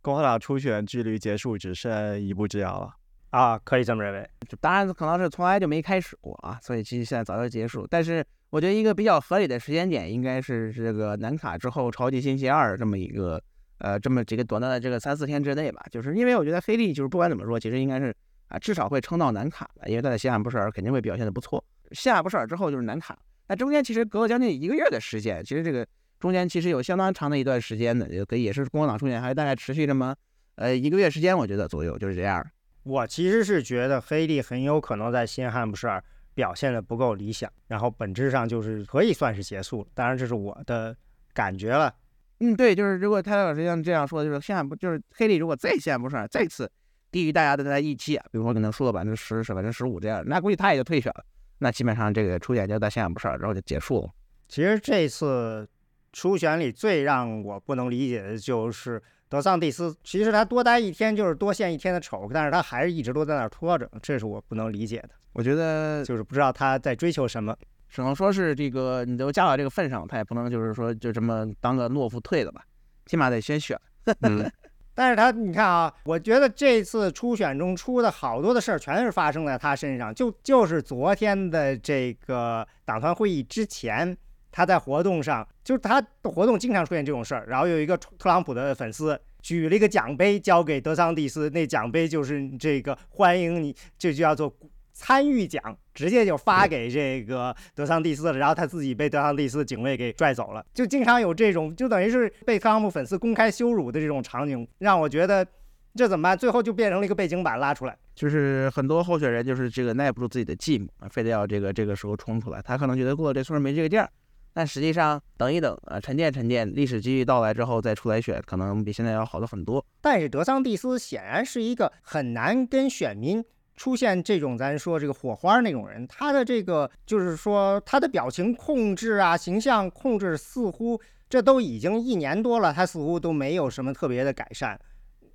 [0.00, 2.94] 共和党初选距离结束只剩一步之遥了
[3.30, 4.30] 啊，可以这么认为。
[4.60, 7.84] 当然可能是从来就没开始过啊，所以其实现在早就结束。
[7.90, 13.42] 但是我觉得一个比较合理的时间点应该是这个南卡之后超级星期二这么一个。
[13.80, 18.14] 呃，这么几个短短的这个三四天之内吧，就是因为我觉得黑利就是不管怎么说，其实应该是
[18.48, 21.64] 啊，至少会撑到南卡的，因为他在西汉布什尔肯定会表现的不错。
[21.92, 25.86] 西汉布什尔之后就是南卡，那中间其实隔了将近一个月的时间，其实这个
[26.18, 30.14] 中间其实有相当长的一段时间的，也也是共和党出现还大概持续这么
[30.56, 32.46] 呃一个月时间，我觉得左右就是这样。
[32.82, 36.02] 我其实是觉得黑利很有可能在新汉布什尔
[36.34, 39.88] 表现的不够理想，然后本质上就是可以算是结束了。
[39.94, 40.94] 当然这是我的
[41.32, 41.94] 感觉了。
[42.40, 46.70] 嗯，对，就是如果泰勒老师像这样说，就是现在不就是黑利，如果再现不上，再次
[47.10, 51.24] 低于大家的在预期啊，比如说可能输了百分之十、十百分之十五这样，那估计他也就退选了。
[51.58, 54.10] 那基本上这个初选就在现在不上，然后就结束了。
[54.48, 55.68] 其实这次
[56.12, 65.10] 初选里最让我不能理解的就是德桑蒂斯，其实他多待一天就是多献一天的丑，但是他还是一直都在那儿拖着，这是我不能理解的。
[65.34, 67.54] 我觉得就是不知道他在追求什么。
[67.90, 72.62] 只能说是这个，你都加到这个份上，他也不能就是说就这么当个懦夫退了吧，
[73.04, 73.76] 起码得先选。
[74.94, 80.14] 但是他，你看啊，我觉得这次初选中出的好多的事儿，全是发生在他身上。
[80.14, 84.16] 就就是昨天的这个党团会议之前，
[84.52, 87.44] 他在活动上，就是他的活动经常出现这种事儿。
[87.48, 94.54] 然后有一个特朗普的粉丝举了一个奖杯交给德桑蒂斯，那奖杯就是这个欢迎你，这就叫做。
[94.92, 105.46] 参与奖直接就发给这个德桑蒂斯了，然后他自己被德桑蒂斯警卫给拽走了，就经常有这种，就等于是被特朗普粉丝公开羞辱的这种场景，让我觉得
[105.94, 106.38] 这怎么办？
[106.38, 112.62] 最后就变成了一个背景板拉出来，就是很多候选人就是这个耐不住自己的寂寞，非得要这个这个时候冲出来。
[112.62, 114.08] 他可能觉得过了这村没这个店儿，
[114.54, 119.84] 但实际上等一等啊，沉淀沉淀，历史机遇到来之后再出来选，可能比现在要好的很多。
[120.00, 123.44] 但是德桑蒂斯显然是一个很难跟选民。
[123.80, 131.00] 出现这种咱说这个火花那种人，他的这个就是说他的表情控制啊，形象控制似乎
[131.30, 134.78] 这都已经一年多了，他似乎都没有什么特别的改善。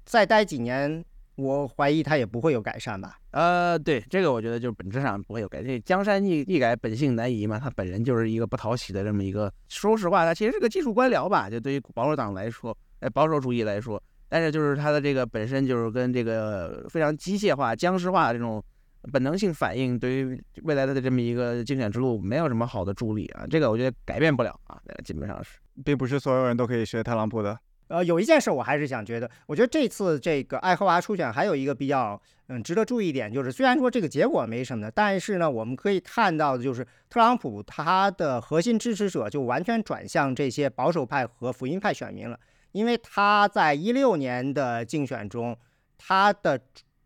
[0.05, 1.03] 再待几年，
[1.37, 3.17] 我怀疑他也不会有改善吧？
[3.31, 5.63] 呃，对，这个我觉得就是本质上不会有改。
[5.63, 7.57] 这江山易易改，本性难移嘛。
[7.57, 11.49] 他本人就是一个不讨喜的这么一个，说实话，他其实是个技术官僚吧。
[11.49, 13.99] 就对于保守党来说，哎，保守主义来说。
[14.27, 18.63] 但是就是他的这个本身就是跟这个非常机械化、僵尸化的这种
[19.11, 23.45] 本能性反应对于未来的这么一个竞选之路没有什么好的助力啊。
[23.49, 27.57] 这个我觉得改变不了啊，基本上是，并不是所有人都可以学特朗普的。
[27.87, 42.39] 呃，有一件事我还是想觉得，我觉得这次这个爱荷华初选还有一个比较嗯值得注意一点，就是虽然说这个结果没什么的，但是呢，我们可以看到的就是特朗普他的核心支持者就完全转向这些保守派和福音派选民了，
[42.75, 45.57] 因为他在一六年的竞选中，
[45.97, 46.59] 他的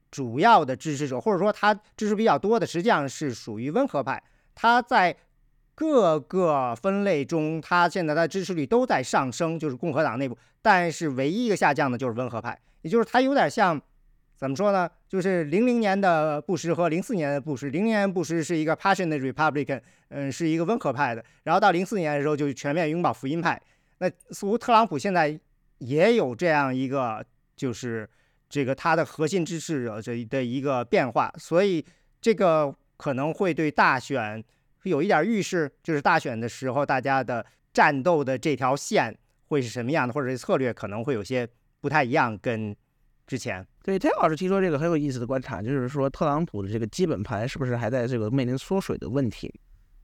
[0.10, 4.24] 主要的支持者或者说他支持比较多的，实际上是属于温和派，
[4.56, 5.16] 他在。
[5.76, 10.38] 各个分类中，他现在的支持率都在上升，就是共和党内部。
[10.62, 13.82] 但是唯一一个下降的就是温和派，也就是他有点像，
[14.36, 14.90] 怎么说呢？
[15.08, 17.70] 就是零零年的布什和零四年的布什。
[17.70, 21.24] 零零年布什是一个 passionate Republican，嗯，是一个温和派的。
[21.44, 23.62] 然后到零四年的时候就全面拥抱福音派。
[24.00, 25.40] 那似乎特朗普现在
[25.80, 27.26] 也有这样一个，
[27.56, 28.10] 就是
[28.48, 31.34] 这个他的核心支持者这的一个变化。
[31.38, 31.84] 所以
[32.22, 34.44] 这个可能会对大选。
[34.84, 39.16] 有一点预示，就是大选的时候，大家的战斗的这条线
[39.48, 41.46] 会是什么样的，或者策略可能会有些
[41.82, 42.74] 不太一样，跟
[43.28, 43.64] 之前。
[43.84, 49.54] 对，天老师提出这个很有意思的观察，就是说特朗普的这个基本盘是不是还在这个面临缩水的问题？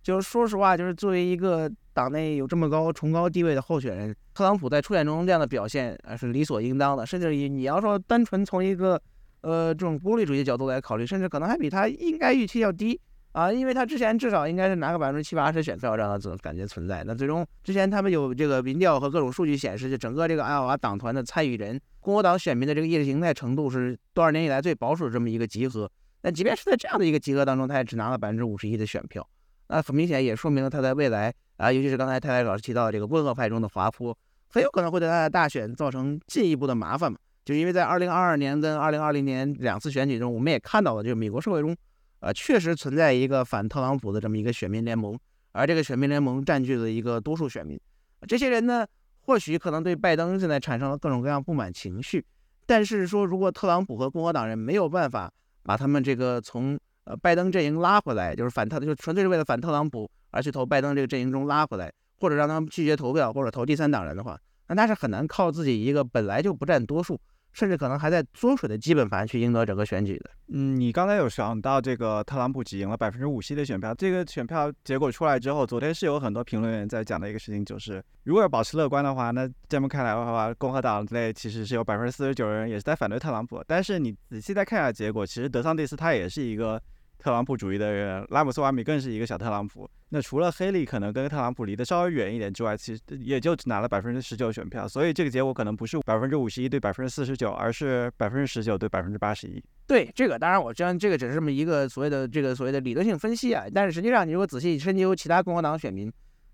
[0.06, 9.02] 就是说实话，就是作为一个党内有这么高崇高地位的候选人，特朗普在初选中这样的表现啊是理所应当的，甚至你要说单纯从一个
[9.42, 13.02] 呃这种功利主义角度来考虑，甚至可能还比他应该预期要低。
[13.32, 17.04] 啊，因为他之前至少应该是拿个百分之七八十选票这样的这种感觉存在。
[17.04, 25.92] 那最终之前他们有这个民调和各种数据显示，就整个这个爱奥瓦党团的参与人，共和党选民的这个意识形态程度是多少年以来最保守的这么一个集合。
[26.22, 29.28] 但即便是在这样的一个集合当中，他也只拿了百分之五十一的选票。
[29.68, 34.18] 那很明显也说明了他在未来啊，尤其是刚才太太老师提到的这个温和派中的滑坡，
[34.50, 37.18] 很有可能会对他的大选造成进一步的麻烦嘛。
[37.44, 41.76] 就因为在二零二二年跟二零二零年两次选举中，我们也看到了，就是美国社会中。
[42.22, 45.16] 呃，确实存在一个反特朗普的这么一个选民联盟，
[45.52, 47.80] 而这个选民联盟占据了一个多数选民。
[48.28, 48.84] 这些人呢，
[49.22, 52.26] 或许可能对拜登现在产生了各种各样不满情绪，
[52.66, 64.38] 但是说如果特朗普和共和党人没有办法把他们这个从呃拜登阵营拉回来，就是反特，就纯粹是为了反特朗普而去投拜登这个阵营中拉回来，或者让他们拒绝投票或者投第三党人的话，
[64.68, 67.20] 那他是很难靠自己一个本来就不占多数。
[67.54, 70.30] 甚至可能还在缩水的基本盘去赢得整个选举的。
[70.50, 83.64] 嗯，你刚才有想到这个特朗普只赢了百分之五十的选票，这个选票结果出来之后，昨天是有很多评论员在讲的一个事情，就是如果要保持乐观的话，那这么看来的话，共和党内其实是有百分之四十九人也是在反对特朗普。
[83.66, 86.78] 但是你仔细再看一下结果，其实德桑蒂斯他也是一个。
[87.18, 89.90] 特朗普主义的人，拉姆斯瓦米更是一个小特朗普。
[90.10, 94.88] 那除了黑利可能跟特朗普离得稍微远一点之外，其实也就只拿了百分之十九选票。
[94.88, 99.62] 所以这个结果可能不是百分之五十一对百分之四十九，而是百分之十九对百分之八十一。
[99.88, 103.66] 对这个，当然我知道这个只是这么一个所谓的这个所谓的理论性分析啊。
[103.74, 106.12] 但是实际上，你如果仔细深究其他共和党选民。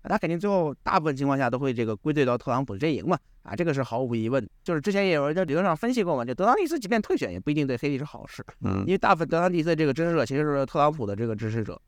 [0.08, 4.48] 他肯定最后大部分情况下都会这个归队到特朗普阵营嘛，啊，这个是毫无疑问。
[4.64, 11.80] 就是之前也有人在理论上分析过嘛，就德桑蒂斯即便退选也不一定对黑利是好事，嗯，因为大部分德桑蒂斯这个支持者其实是特朗普的这个支持者，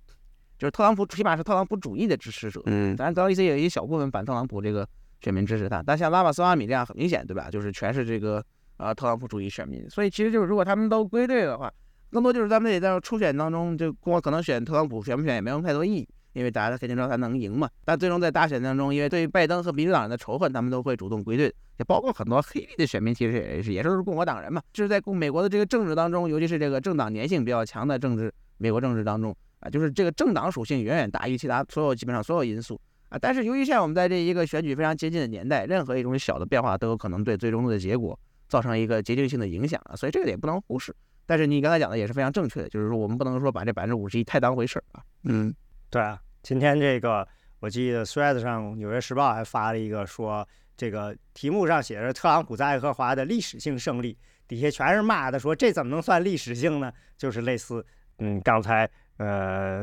[0.58, 4.88] 就是特朗普起码是特朗普主义的支持者，嗯，当然德桑蒂斯也有一小部分反特朗普这个
[5.20, 7.50] 选民支持他，但像拉马斯瓦米这样很明显，对吧？
[7.50, 8.44] 就是全是这个
[8.76, 11.72] 呃特朗普主义选民，所以其实就是如果他们都归队的话，
[12.10, 16.08] 更多就是他们得在初选当中就我可能选特朗普选不选也没有太多意义。
[16.34, 21.46] 因为大家肯定知道他能赢嘛，但最终在大选当中，因为对于拜登和民主党人的仇恨，他们都会主动归队，
[21.78, 24.60] 也包括很多黑利的选民，其实也是也是共和党人嘛。
[24.72, 33.18] 就是在共美国的这个政治当中，尤其是这个政党粘性比较强的政治，美国政治当中啊，就是这个政党属性远远大于其他所有基本上所有因素啊。
[33.18, 38.18] 但是由于现在我们在这一个选举非常接近的年代，任何一种小的变化都有可能对最终的结果
[38.48, 40.92] 造成一个决定性的影响啊，所以这个也不能忽视。
[41.26, 45.02] 但是你刚才讲的也是非常正确的，就是说我们不能说把这百分之五十一太当回事儿啊。
[45.22, 45.54] 嗯，
[45.88, 46.20] 对啊。
[46.44, 47.26] 今天这个，
[47.58, 54.14] 我记得 Threads 上《纽约时报》还发了一个说，这个题目上写着“特朗普在爱荷华的历史性胜利”，
[54.46, 56.92] 底下全是骂的，说这怎么能算历史性呢？
[57.16, 57.82] 就是类似，
[58.18, 58.86] 嗯，刚才，
[59.16, 59.82] 呃，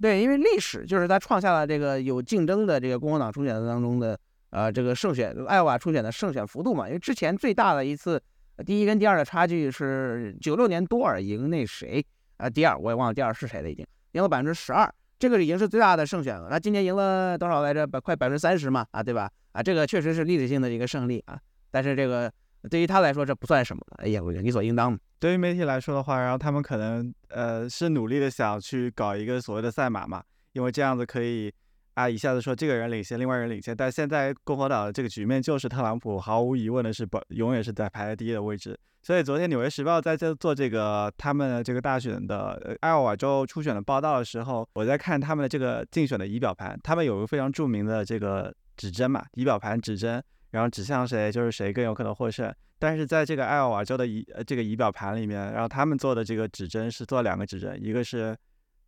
[0.00, 4.18] 对，因为历史就是他创下了这个有竞争的这个共和党初选当中的，
[4.50, 6.88] 呃，这个胜选，爱瓦初选的胜选幅度嘛。
[6.88, 8.20] 因为之前最大的一次
[8.66, 12.04] 第一跟第二的差距是九六年多尔赢那谁
[12.38, 14.92] 啊，第二我也忘了第二是谁了，已经赢了百分之十二。
[15.18, 17.86] 这个已经是最大的胜选了，那今年赢了多少来着？
[17.86, 19.30] 百快百分之三十嘛，啊，对吧？
[19.52, 21.38] 啊，这个确实是历史性的一个胜利啊。
[21.70, 22.30] 但是这个
[22.68, 24.98] 对于他来说，这不算什么，哎呀，理所应当。
[25.18, 31.50] 对于媒体来说的话，然后他们可能呃是努力的想去搞一个所谓的赛马嘛，因为这样子可以
[31.94, 38.76] 啊，一下子说这个人领先，另外人领先，但现在共和党的这个局面就是特朗普毫无疑问的是不永远是在排在第一的位置。
[39.00, 50.20] 所以昨天《纽约时报》在这做这个他们这个大选的艾奥瓦州初选的报道的时候，我在看他们的这个竞选的仪表盘，他们有个非常著名的这个指针嘛，仪表盘指针，
[50.50, 52.52] 然后指向谁就是谁更有可能获胜。
[52.78, 58.36] 但是在这个艾奥瓦州的仪呃这个仪表盘里面，然后他们做的这个指针是做两个指针，一个是。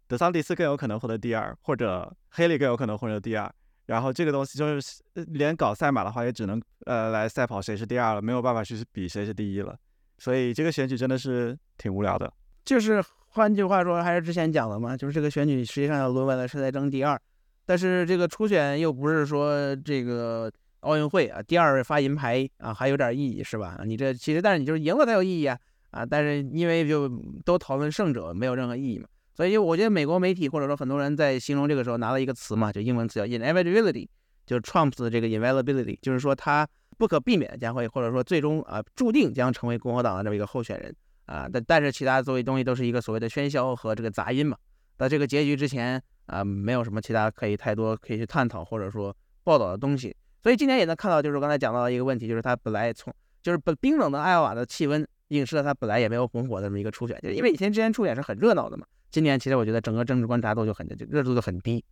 [0.08, 3.52] 德桑蒂斯更有可能获得第二，或者黑利更有可能获得第二。
[3.86, 9.76] 然后这个东西就是连搞赛马的话，也只能呃来赛跑谁是第二了，没有办法去比谁是第一了。
[10.18, 12.32] 所以这个选举真的是挺无聊的。
[12.64, 17.20] 就是换句话说，还是之前讲的嘛，就是这个选举实际上要沦为了是在争第二。
[17.64, 20.50] 但是这个初选又不是说这个
[20.80, 23.80] 奥运会啊，第二发银牌啊还有点意义是吧？
[23.84, 25.58] 你这其实但是你就是赢了才有意义啊
[25.90, 26.04] 啊！
[26.04, 27.08] 但是因为就
[27.44, 29.06] 都讨论胜者，没有任何意义嘛。
[29.36, 34.08] 所以我觉得美国媒体或者说很多人在形容这个时候拿了一个词嘛，就英文词叫 inevitability，
[34.46, 36.66] 就是 Trump 的这个 inevitability，就是说他
[36.96, 41.46] 不可避免将会或者说最终啊注定将成为共和党的这么一个候选人啊。
[41.52, 44.56] 但但是其他作为东西都是一个所谓的喧嚣和这个杂音嘛。
[44.96, 49.14] 在这个结局之前啊，没有什么其他可以太多可以去探讨或者说
[49.44, 50.16] 报道的东西。
[50.42, 53.12] 所以今年也能看到，就是刚才讲到的一个问题，就是他本来从
[53.42, 58.86] 就是本冰冷的艾奥瓦的气温映射了他本来也没有红火的这么一个初选，就是因为以前之前初选是很热闹的嘛。
[59.16, 61.82] 今年其实我觉得整个政治观察度就很热度就很低，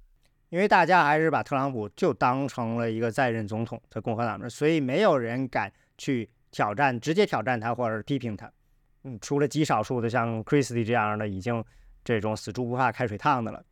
[0.51, 8.53] 因为大家还是把特朗普就当成了一个在任总统，在共和党那，所以没有人敢去挑战，直接挑战他或者是批评他。
[9.05, 11.65] 嗯，除了极少数的像 Christie 这样的已经
[12.05, 13.65] 这种死猪不怕开水烫的了。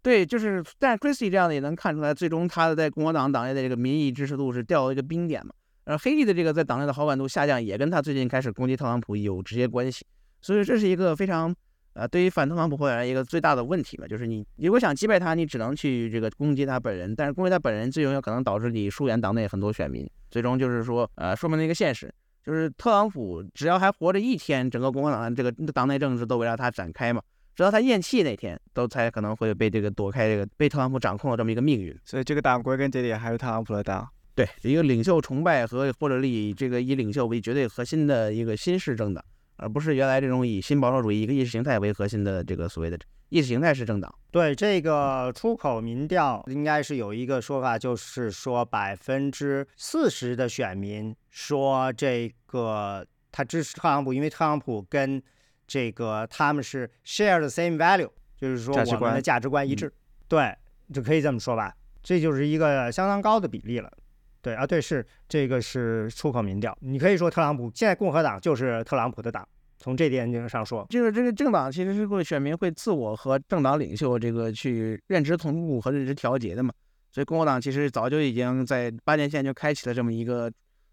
[0.00, 5.52] 对，就是但 Christie 这样的也能看出来，最终他的在共和党党内的这个民意支持度是掉了一个冰点嘛。
[5.84, 10.06] 而黑利的这个在党内的好感度下降，也跟他最近开始攻击特朗普有直接关系。
[10.40, 11.54] 所以这是一个非常。
[11.98, 27.20] 啊，对于反特朗普候选人一个最大的问题嘛，就是你如果想击败他，你只能去这个攻击他本人，但是攻击他本人最终有可能导致你疏远党内很多选民，最终就是说，呃，说明了一个现实，就是特朗普只要还活着一天，整个共和党这个党内政治都围绕他展开嘛，
[27.56, 31.92] 直到他咽气那天，都才可能会被这个躲开这个被特朗普掌控的这么一个命运。
[32.04, 39.24] 所以这个党归根结底还是特朗普的党，对，一个领袖崇拜和或者以这个以领袖为绝对核心的一个新式政党。
[39.58, 42.98] 而不是原来这种以新保守主义一个意识形态为核心的这个所谓的
[43.28, 44.12] 意识形态式政党。
[44.30, 55.22] 对这个出口民调，应该是有一个说法，就是说百分之四十的选民说这个他支持特朗普，因为特朗普跟
[55.66, 59.92] 这个他们是 share the same value，就是说我们的价值观一致。
[60.28, 60.54] 对，
[60.92, 63.90] 就可以这么说吧，这就是一个相当高的比例了。
[64.40, 66.76] 对啊，对，是这个是出口民调。
[66.80, 69.46] 你可以说特朗普现在共和党就是特朗普的党，
[69.78, 76.72] 从这点上说，就是这个政党其实是会选民会自我和政党领袖这个去认知同步和认知调节的嘛。
[77.10, 80.48] 所以共和党其实早就已经在八年前就开启了这么一个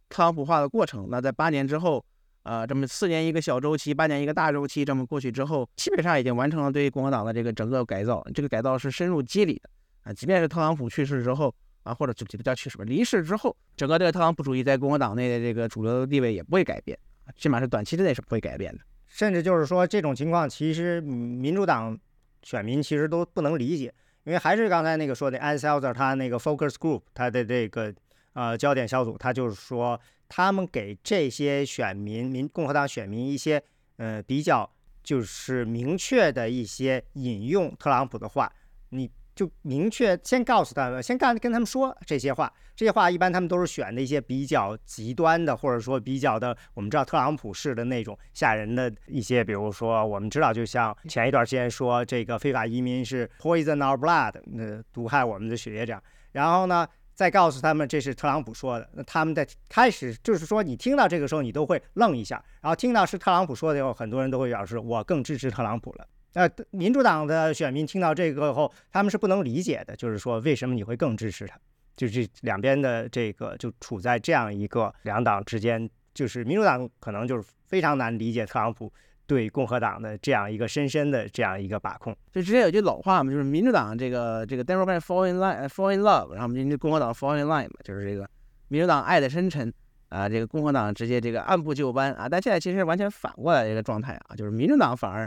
[0.09, 1.07] 特朗普化的过程。
[1.11, 2.03] 那在八年之后，
[2.43, 8.25] 呃，这么四年一个小周期，八年一个大周期，这么过去之后，基本上已经完成了对共和党的这个整个改造。
[8.33, 9.69] 这个改造是深入肌理的
[10.03, 11.53] 啊，即便是特朗普去世之后。
[11.85, 16.97] 啊，或者就这个叫去什么离世之后，整个这个特朗普主义在共和党内的这个主流地位也不会改变，
[17.37, 18.81] 起码是短期之内是不会改变的。
[19.05, 21.95] 甚至就是说，这种情况其实民主党
[22.41, 27.93] 选民其实都不能理解，因为还是刚才那个说的 a n s e l z e r 他那个 focus group 他的这个
[28.33, 33.61] 呃焦点小组，他就是说他们给这些选民民共和党选民一些
[33.97, 34.67] 呃比较
[35.03, 38.51] 就是明确的一些引用特朗普的话，
[38.89, 39.11] 你。
[39.35, 42.51] 就明确先告诉他们，先干跟他们说这些话。
[42.75, 56.01] 这些话一般他们都是选的一些比较极端的，或者说比较的，我们知道特朗普式的那种吓人的一些，比如说我们知道，就像前一段时间说这个非法移民是 poison our blood，那毒害我们的血液这样。
[56.33, 66.05] 然后呢，再告诉他们这是特朗普说的，那他们在开始就是说你听到这个时候你都会愣一下，然后听到是特朗普说的以后，很多人都会表示我更支持特朗普了。
[66.35, 71.57] 呃，民主党的选民听到这个后，他们是不能理解的，就是说为什么你会更支持他？
[71.95, 78.91] 就是两边的这个就处在这样一个两党之间，就是民主党可能就是非常难理解特朗普
[79.25, 82.13] 对共和党的这样一个深深的这样一个把控。
[82.33, 88.29] 就之前有句老话嘛，就是民主党这个这个 Democrat fall in line，fall in love，然后民主共和党 fall in line 嘛，就是这个
[88.67, 89.73] 民主党爱的深沉
[90.09, 92.27] 啊，这个共和党直接这个按部就班啊。
[92.27, 95.25] 但现在其实完全反过来的一个状态啊，就是民主党反而。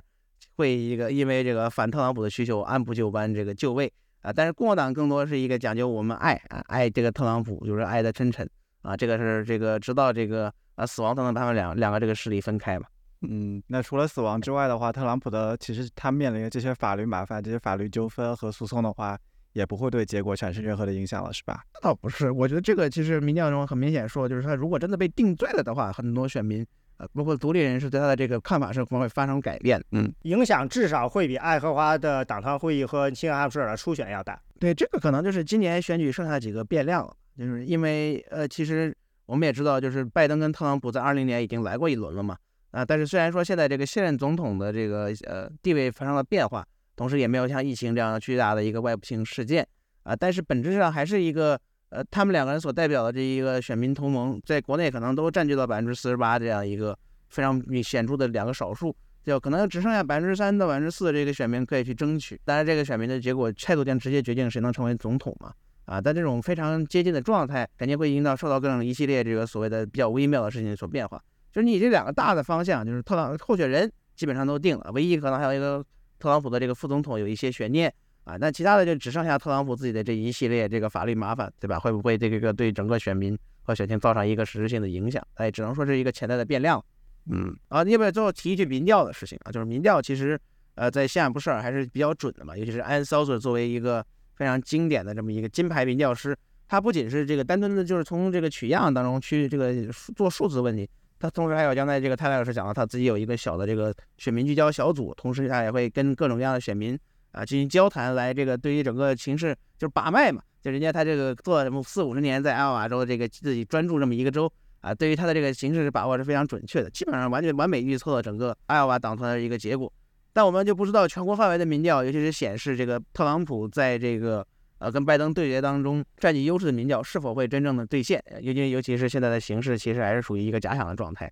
[0.58, 3.90] 会一个因为这个反特朗普的需求按部就班这个就位
[4.22, 8.44] 啊，但是共和党更多是一个讲究我们爱啊爱这个特朗普就是爱的真诚
[8.82, 12.86] 啊，这个是这个直到这个啊死亡都能把他们两两个这个势力分开嘛。
[13.22, 19.16] 嗯，那除了死亡之外的话，特朗普的其实他面临的这些法律麻烦、这些法律纠纷和诉讼的话，
[19.52, 21.62] 也不会对结果产生任何的影响了，是吧？
[21.74, 26.66] 那倒不是，我觉得这个其实民调中很明显说，就是他如果真的被定罪了的话，很多选民
[26.98, 29.82] 呃，包括独立人士对他的这个看法是可能会发生改变。
[29.92, 34.40] 嗯，影响至少会比爱荷华的党团会议和新罕布什尔的初选要大。
[34.58, 38.94] 对，这个可能就是今年选举剩下几个变量了，就是因为呃，其实
[39.26, 42.36] 我们也知道，就是拜登跟特朗普在二零年已经来过一轮了嘛。
[42.70, 49.66] 啊，但是虽然说现在这个现任总统的这个呃地位发生了变化，同时也没有像疫情这样巨大的一个外部性事件
[50.02, 51.58] 啊，但是本质上还是一个
[51.90, 56.96] 呃他们两个人所代表的这一个选民同盟，在国内可能都占据到百分之四十八这样一个
[57.28, 62.40] 非常显著的两个少数，就可能只剩下百分之三到百分之四的这个选民可以去争取。
[62.44, 65.52] 当然，这个选民的结果态度将直接决定谁能成为总统嘛。
[65.86, 71.18] 啊，但这种非常接近的状态，肯定会引导受到各种一系列这个所谓的比较微妙的事情所变化。
[71.50, 75.82] 就是你这两个大的方向，就是特朗候选人基本上都定了，唯一可能还有一个
[76.18, 77.90] 特朗普的这个副总统有一些悬念
[78.28, 81.78] 啊，那其他的就只剩下特朗普自己的这一系列这个法律麻烦，对吧？
[81.78, 85.26] 会不会这个对整个选民和选情造成一个实质性的影响？
[85.36, 86.84] 哎，只能说是一个潜在的变量。
[87.30, 89.50] 嗯，啊，你要不要最后提一句民调的事情啊？
[89.50, 90.38] 就是民调其实
[90.74, 94.04] 呃在西罕布什尔还是比较准的嘛，尤其是安· e r 作为一个
[94.36, 96.36] 非常经典的这么一个金牌民调师，
[96.68, 99.72] 他不仅是这个单纯的就是从这个取样当中去这个
[100.14, 100.86] 做数字问题。
[101.18, 106.96] 他同时还有刚才这个泰勒老师讲到，他自己有一个小的这个选民聚焦小组，同时他也会跟各种各样的选民
[107.32, 110.42] 啊进行交谈，来这个对于整个形势就是把脉嘛。
[110.62, 119.92] 就人家他这个做了四五十年在艾奥瓦州这个自己专注这么一个州啊，对于他的这个形势把握是非常准确的，基本上完全完美预测了整个艾奥瓦党团的一个结果。
[120.32, 124.46] 但我们就不知道全国范围的民调，尤其是显示这个特朗普在这个。
[124.80, 128.22] 呃，跟拜登对决当中占据优势的民调是否会真正的兑现？
[128.40, 131.28] 尤其尤其是现在的形势，其实还是属于一个假想的状态，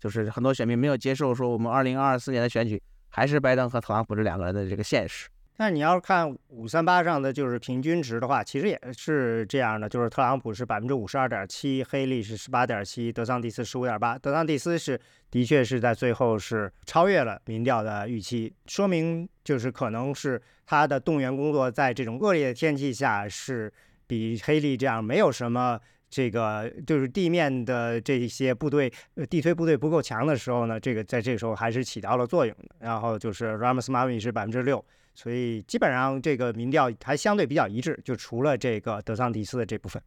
[0.00, 5.28] 就是很多选民没有接受说我们二零二四年的选举还是拜登和特朗普这两个人的这个现实。
[5.56, 14.16] 但你要是看五三八上的就是平均值的话，其实也是这样的，就是特朗普是百分之五十二点七，黑利是十八点七，德桑蒂斯十五点八。
[14.16, 15.00] 德桑蒂斯是
[15.32, 23.72] 的确是在最后是超越了民调的预期，说明就是可能是他的动员工作在这种恶劣的天气下是
[24.06, 25.80] 比黑利这样没有什么
[26.10, 32.76] 这个就是地面的这一些部队呃地推部队不够强的时候呢，这个在这个时候还是起到了作用的。
[32.80, 34.84] 然后就是 Ramaswamy 是百分之六。
[35.14, 40.00] 所以基本上这个民调还相对比较一致，就除了这个德桑蒂斯的这部分，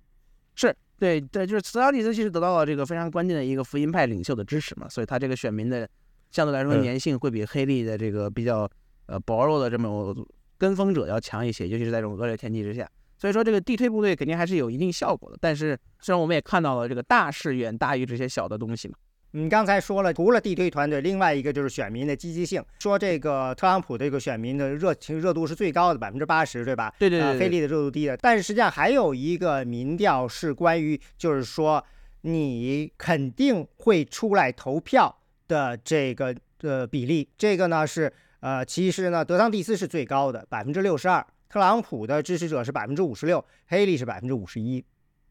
[0.56, 5.86] 是对对，就是德桑蒂斯其实得到了这个非常关键的一个福音派领袖的支持嘛，所以他这个选民的
[6.30, 8.66] 相对来说粘性会比黑利的这个比较
[9.08, 10.16] 呃薄弱的这么
[10.58, 12.90] 跟风者要强一些，尤其是在这种恶劣天气之下，
[13.22, 18.96] 所以说这个地推部队肯定还是有一定效果的，但是虽然我们也看到了这个大势远大于这些小的东西嘛。
[19.34, 22.66] 你刚才说了，除了地推团队，另外一个就是选民的积极性。
[22.80, 26.92] 说这个特朗普这个选民的热情热度是最高的，百分之八十，对吧？
[26.98, 27.40] 对对对。
[27.40, 31.86] 黑利的热度低的，但是实际上还有一个民调是关于，就是说
[32.22, 35.16] 你肯定会出来投票
[35.48, 37.30] 的这个呃比例。
[37.38, 41.24] 这个呢是呃，其实呢，德桑蒂斯是最高的，百分之六十二。
[41.52, 44.82] 特朗普的支持者是百分之五十六，黑利是百分之五十一。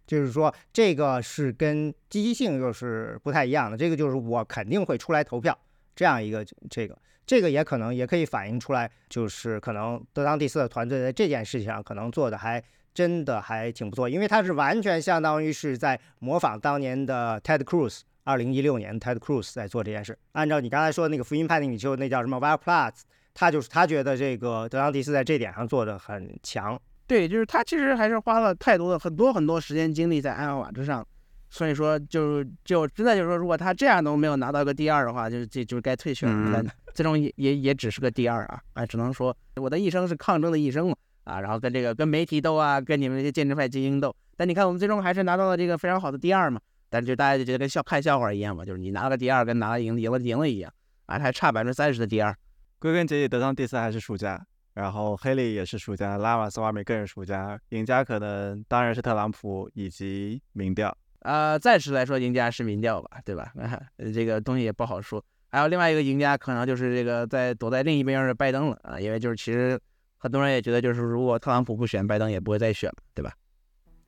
[0.07, 3.77] 就是说，这个是跟积极性又是不太一样的。
[3.77, 5.59] 这个就是我肯定会出来投票
[5.97, 12.62] 这样一个这个，这个也可能也可以反映出来，就是可能德桑蒂斯的团队在这件事情上可能做的还
[12.93, 20.18] 真的还挺不错，因为他是完全相当于是在模仿当年的 Ted Cruz，二零一六年 Ted Cruz 在做这件事。
[20.33, 23.01] 按照你刚才说的那个福音派的领袖，那叫什么 Wild Plus，
[23.35, 26.81] 他就是他觉得这个德桑蒂斯在这点上做的很强。
[27.07, 31.05] 对，就是他其实还是花了太多的很多很多时间精力在艾奥瓦之上，
[31.49, 36.64] 所以说就就真的就是说，如果他这样都没有拿到个第二的话，就就就是该退选了。
[36.95, 44.14] 最终也也也只是个第二啊，啊，只能说我的一生是抗争的一生嘛，啊，然后跟这个跟媒体斗啊，跟你们这些建制派精英斗。
[44.37, 50.72] 但你看我们最终还是拿到了这个非常好的第二嘛，但是就大家就觉得跟笑看笑话一样嘛，就是你拿了第二跟拿了赢赢了赢了一样，
[51.07, 52.37] 啊，还差百分之三十的第二，
[52.81, 54.45] 归根结底得上第四还是输家。
[54.72, 60.97] 然后黑利也是输家，拉瓦斯瓦米更是输家，赢家可能当然是特朗普以及民调。
[61.18, 63.53] 呃，暂时来说，赢家是民调吧，对吧？
[64.14, 65.22] 这个东西也不好说。
[65.51, 69.78] 还有另外一个赢家，可能就是这个在躲在另一边的拜登了啊，因为就是其实
[70.16, 73.33] 很多人也觉得，就是如果特朗普不选，拜登也不会再选对吧？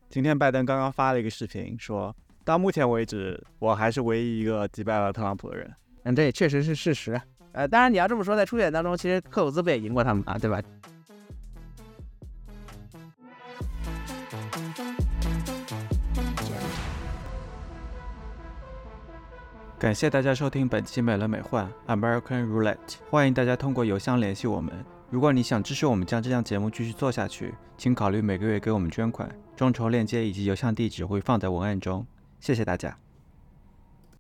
[0.08, 5.70] 今天拜登刚刚发了一个视频，说到目前为止，我还是唯一一个击败了特朗普的人。
[6.04, 7.20] 嗯，这也确实是事实。
[7.52, 10.60] 呃，当然你要这么说，在初选当中，其实克鲁兹不也赢过他们啊，对吧？
[19.78, 22.76] 感谢大家收听本期美轮美奂 American Roulette，
[23.10, 24.72] 欢迎大家通过邮箱联系我们
[25.10, 32.06] 如果你想支持我们将这档节目继续做下去，请考虑每个月给我们捐款，众筹链接以及邮箱地址会放在文案中。
[32.38, 33.01] 谢谢大家。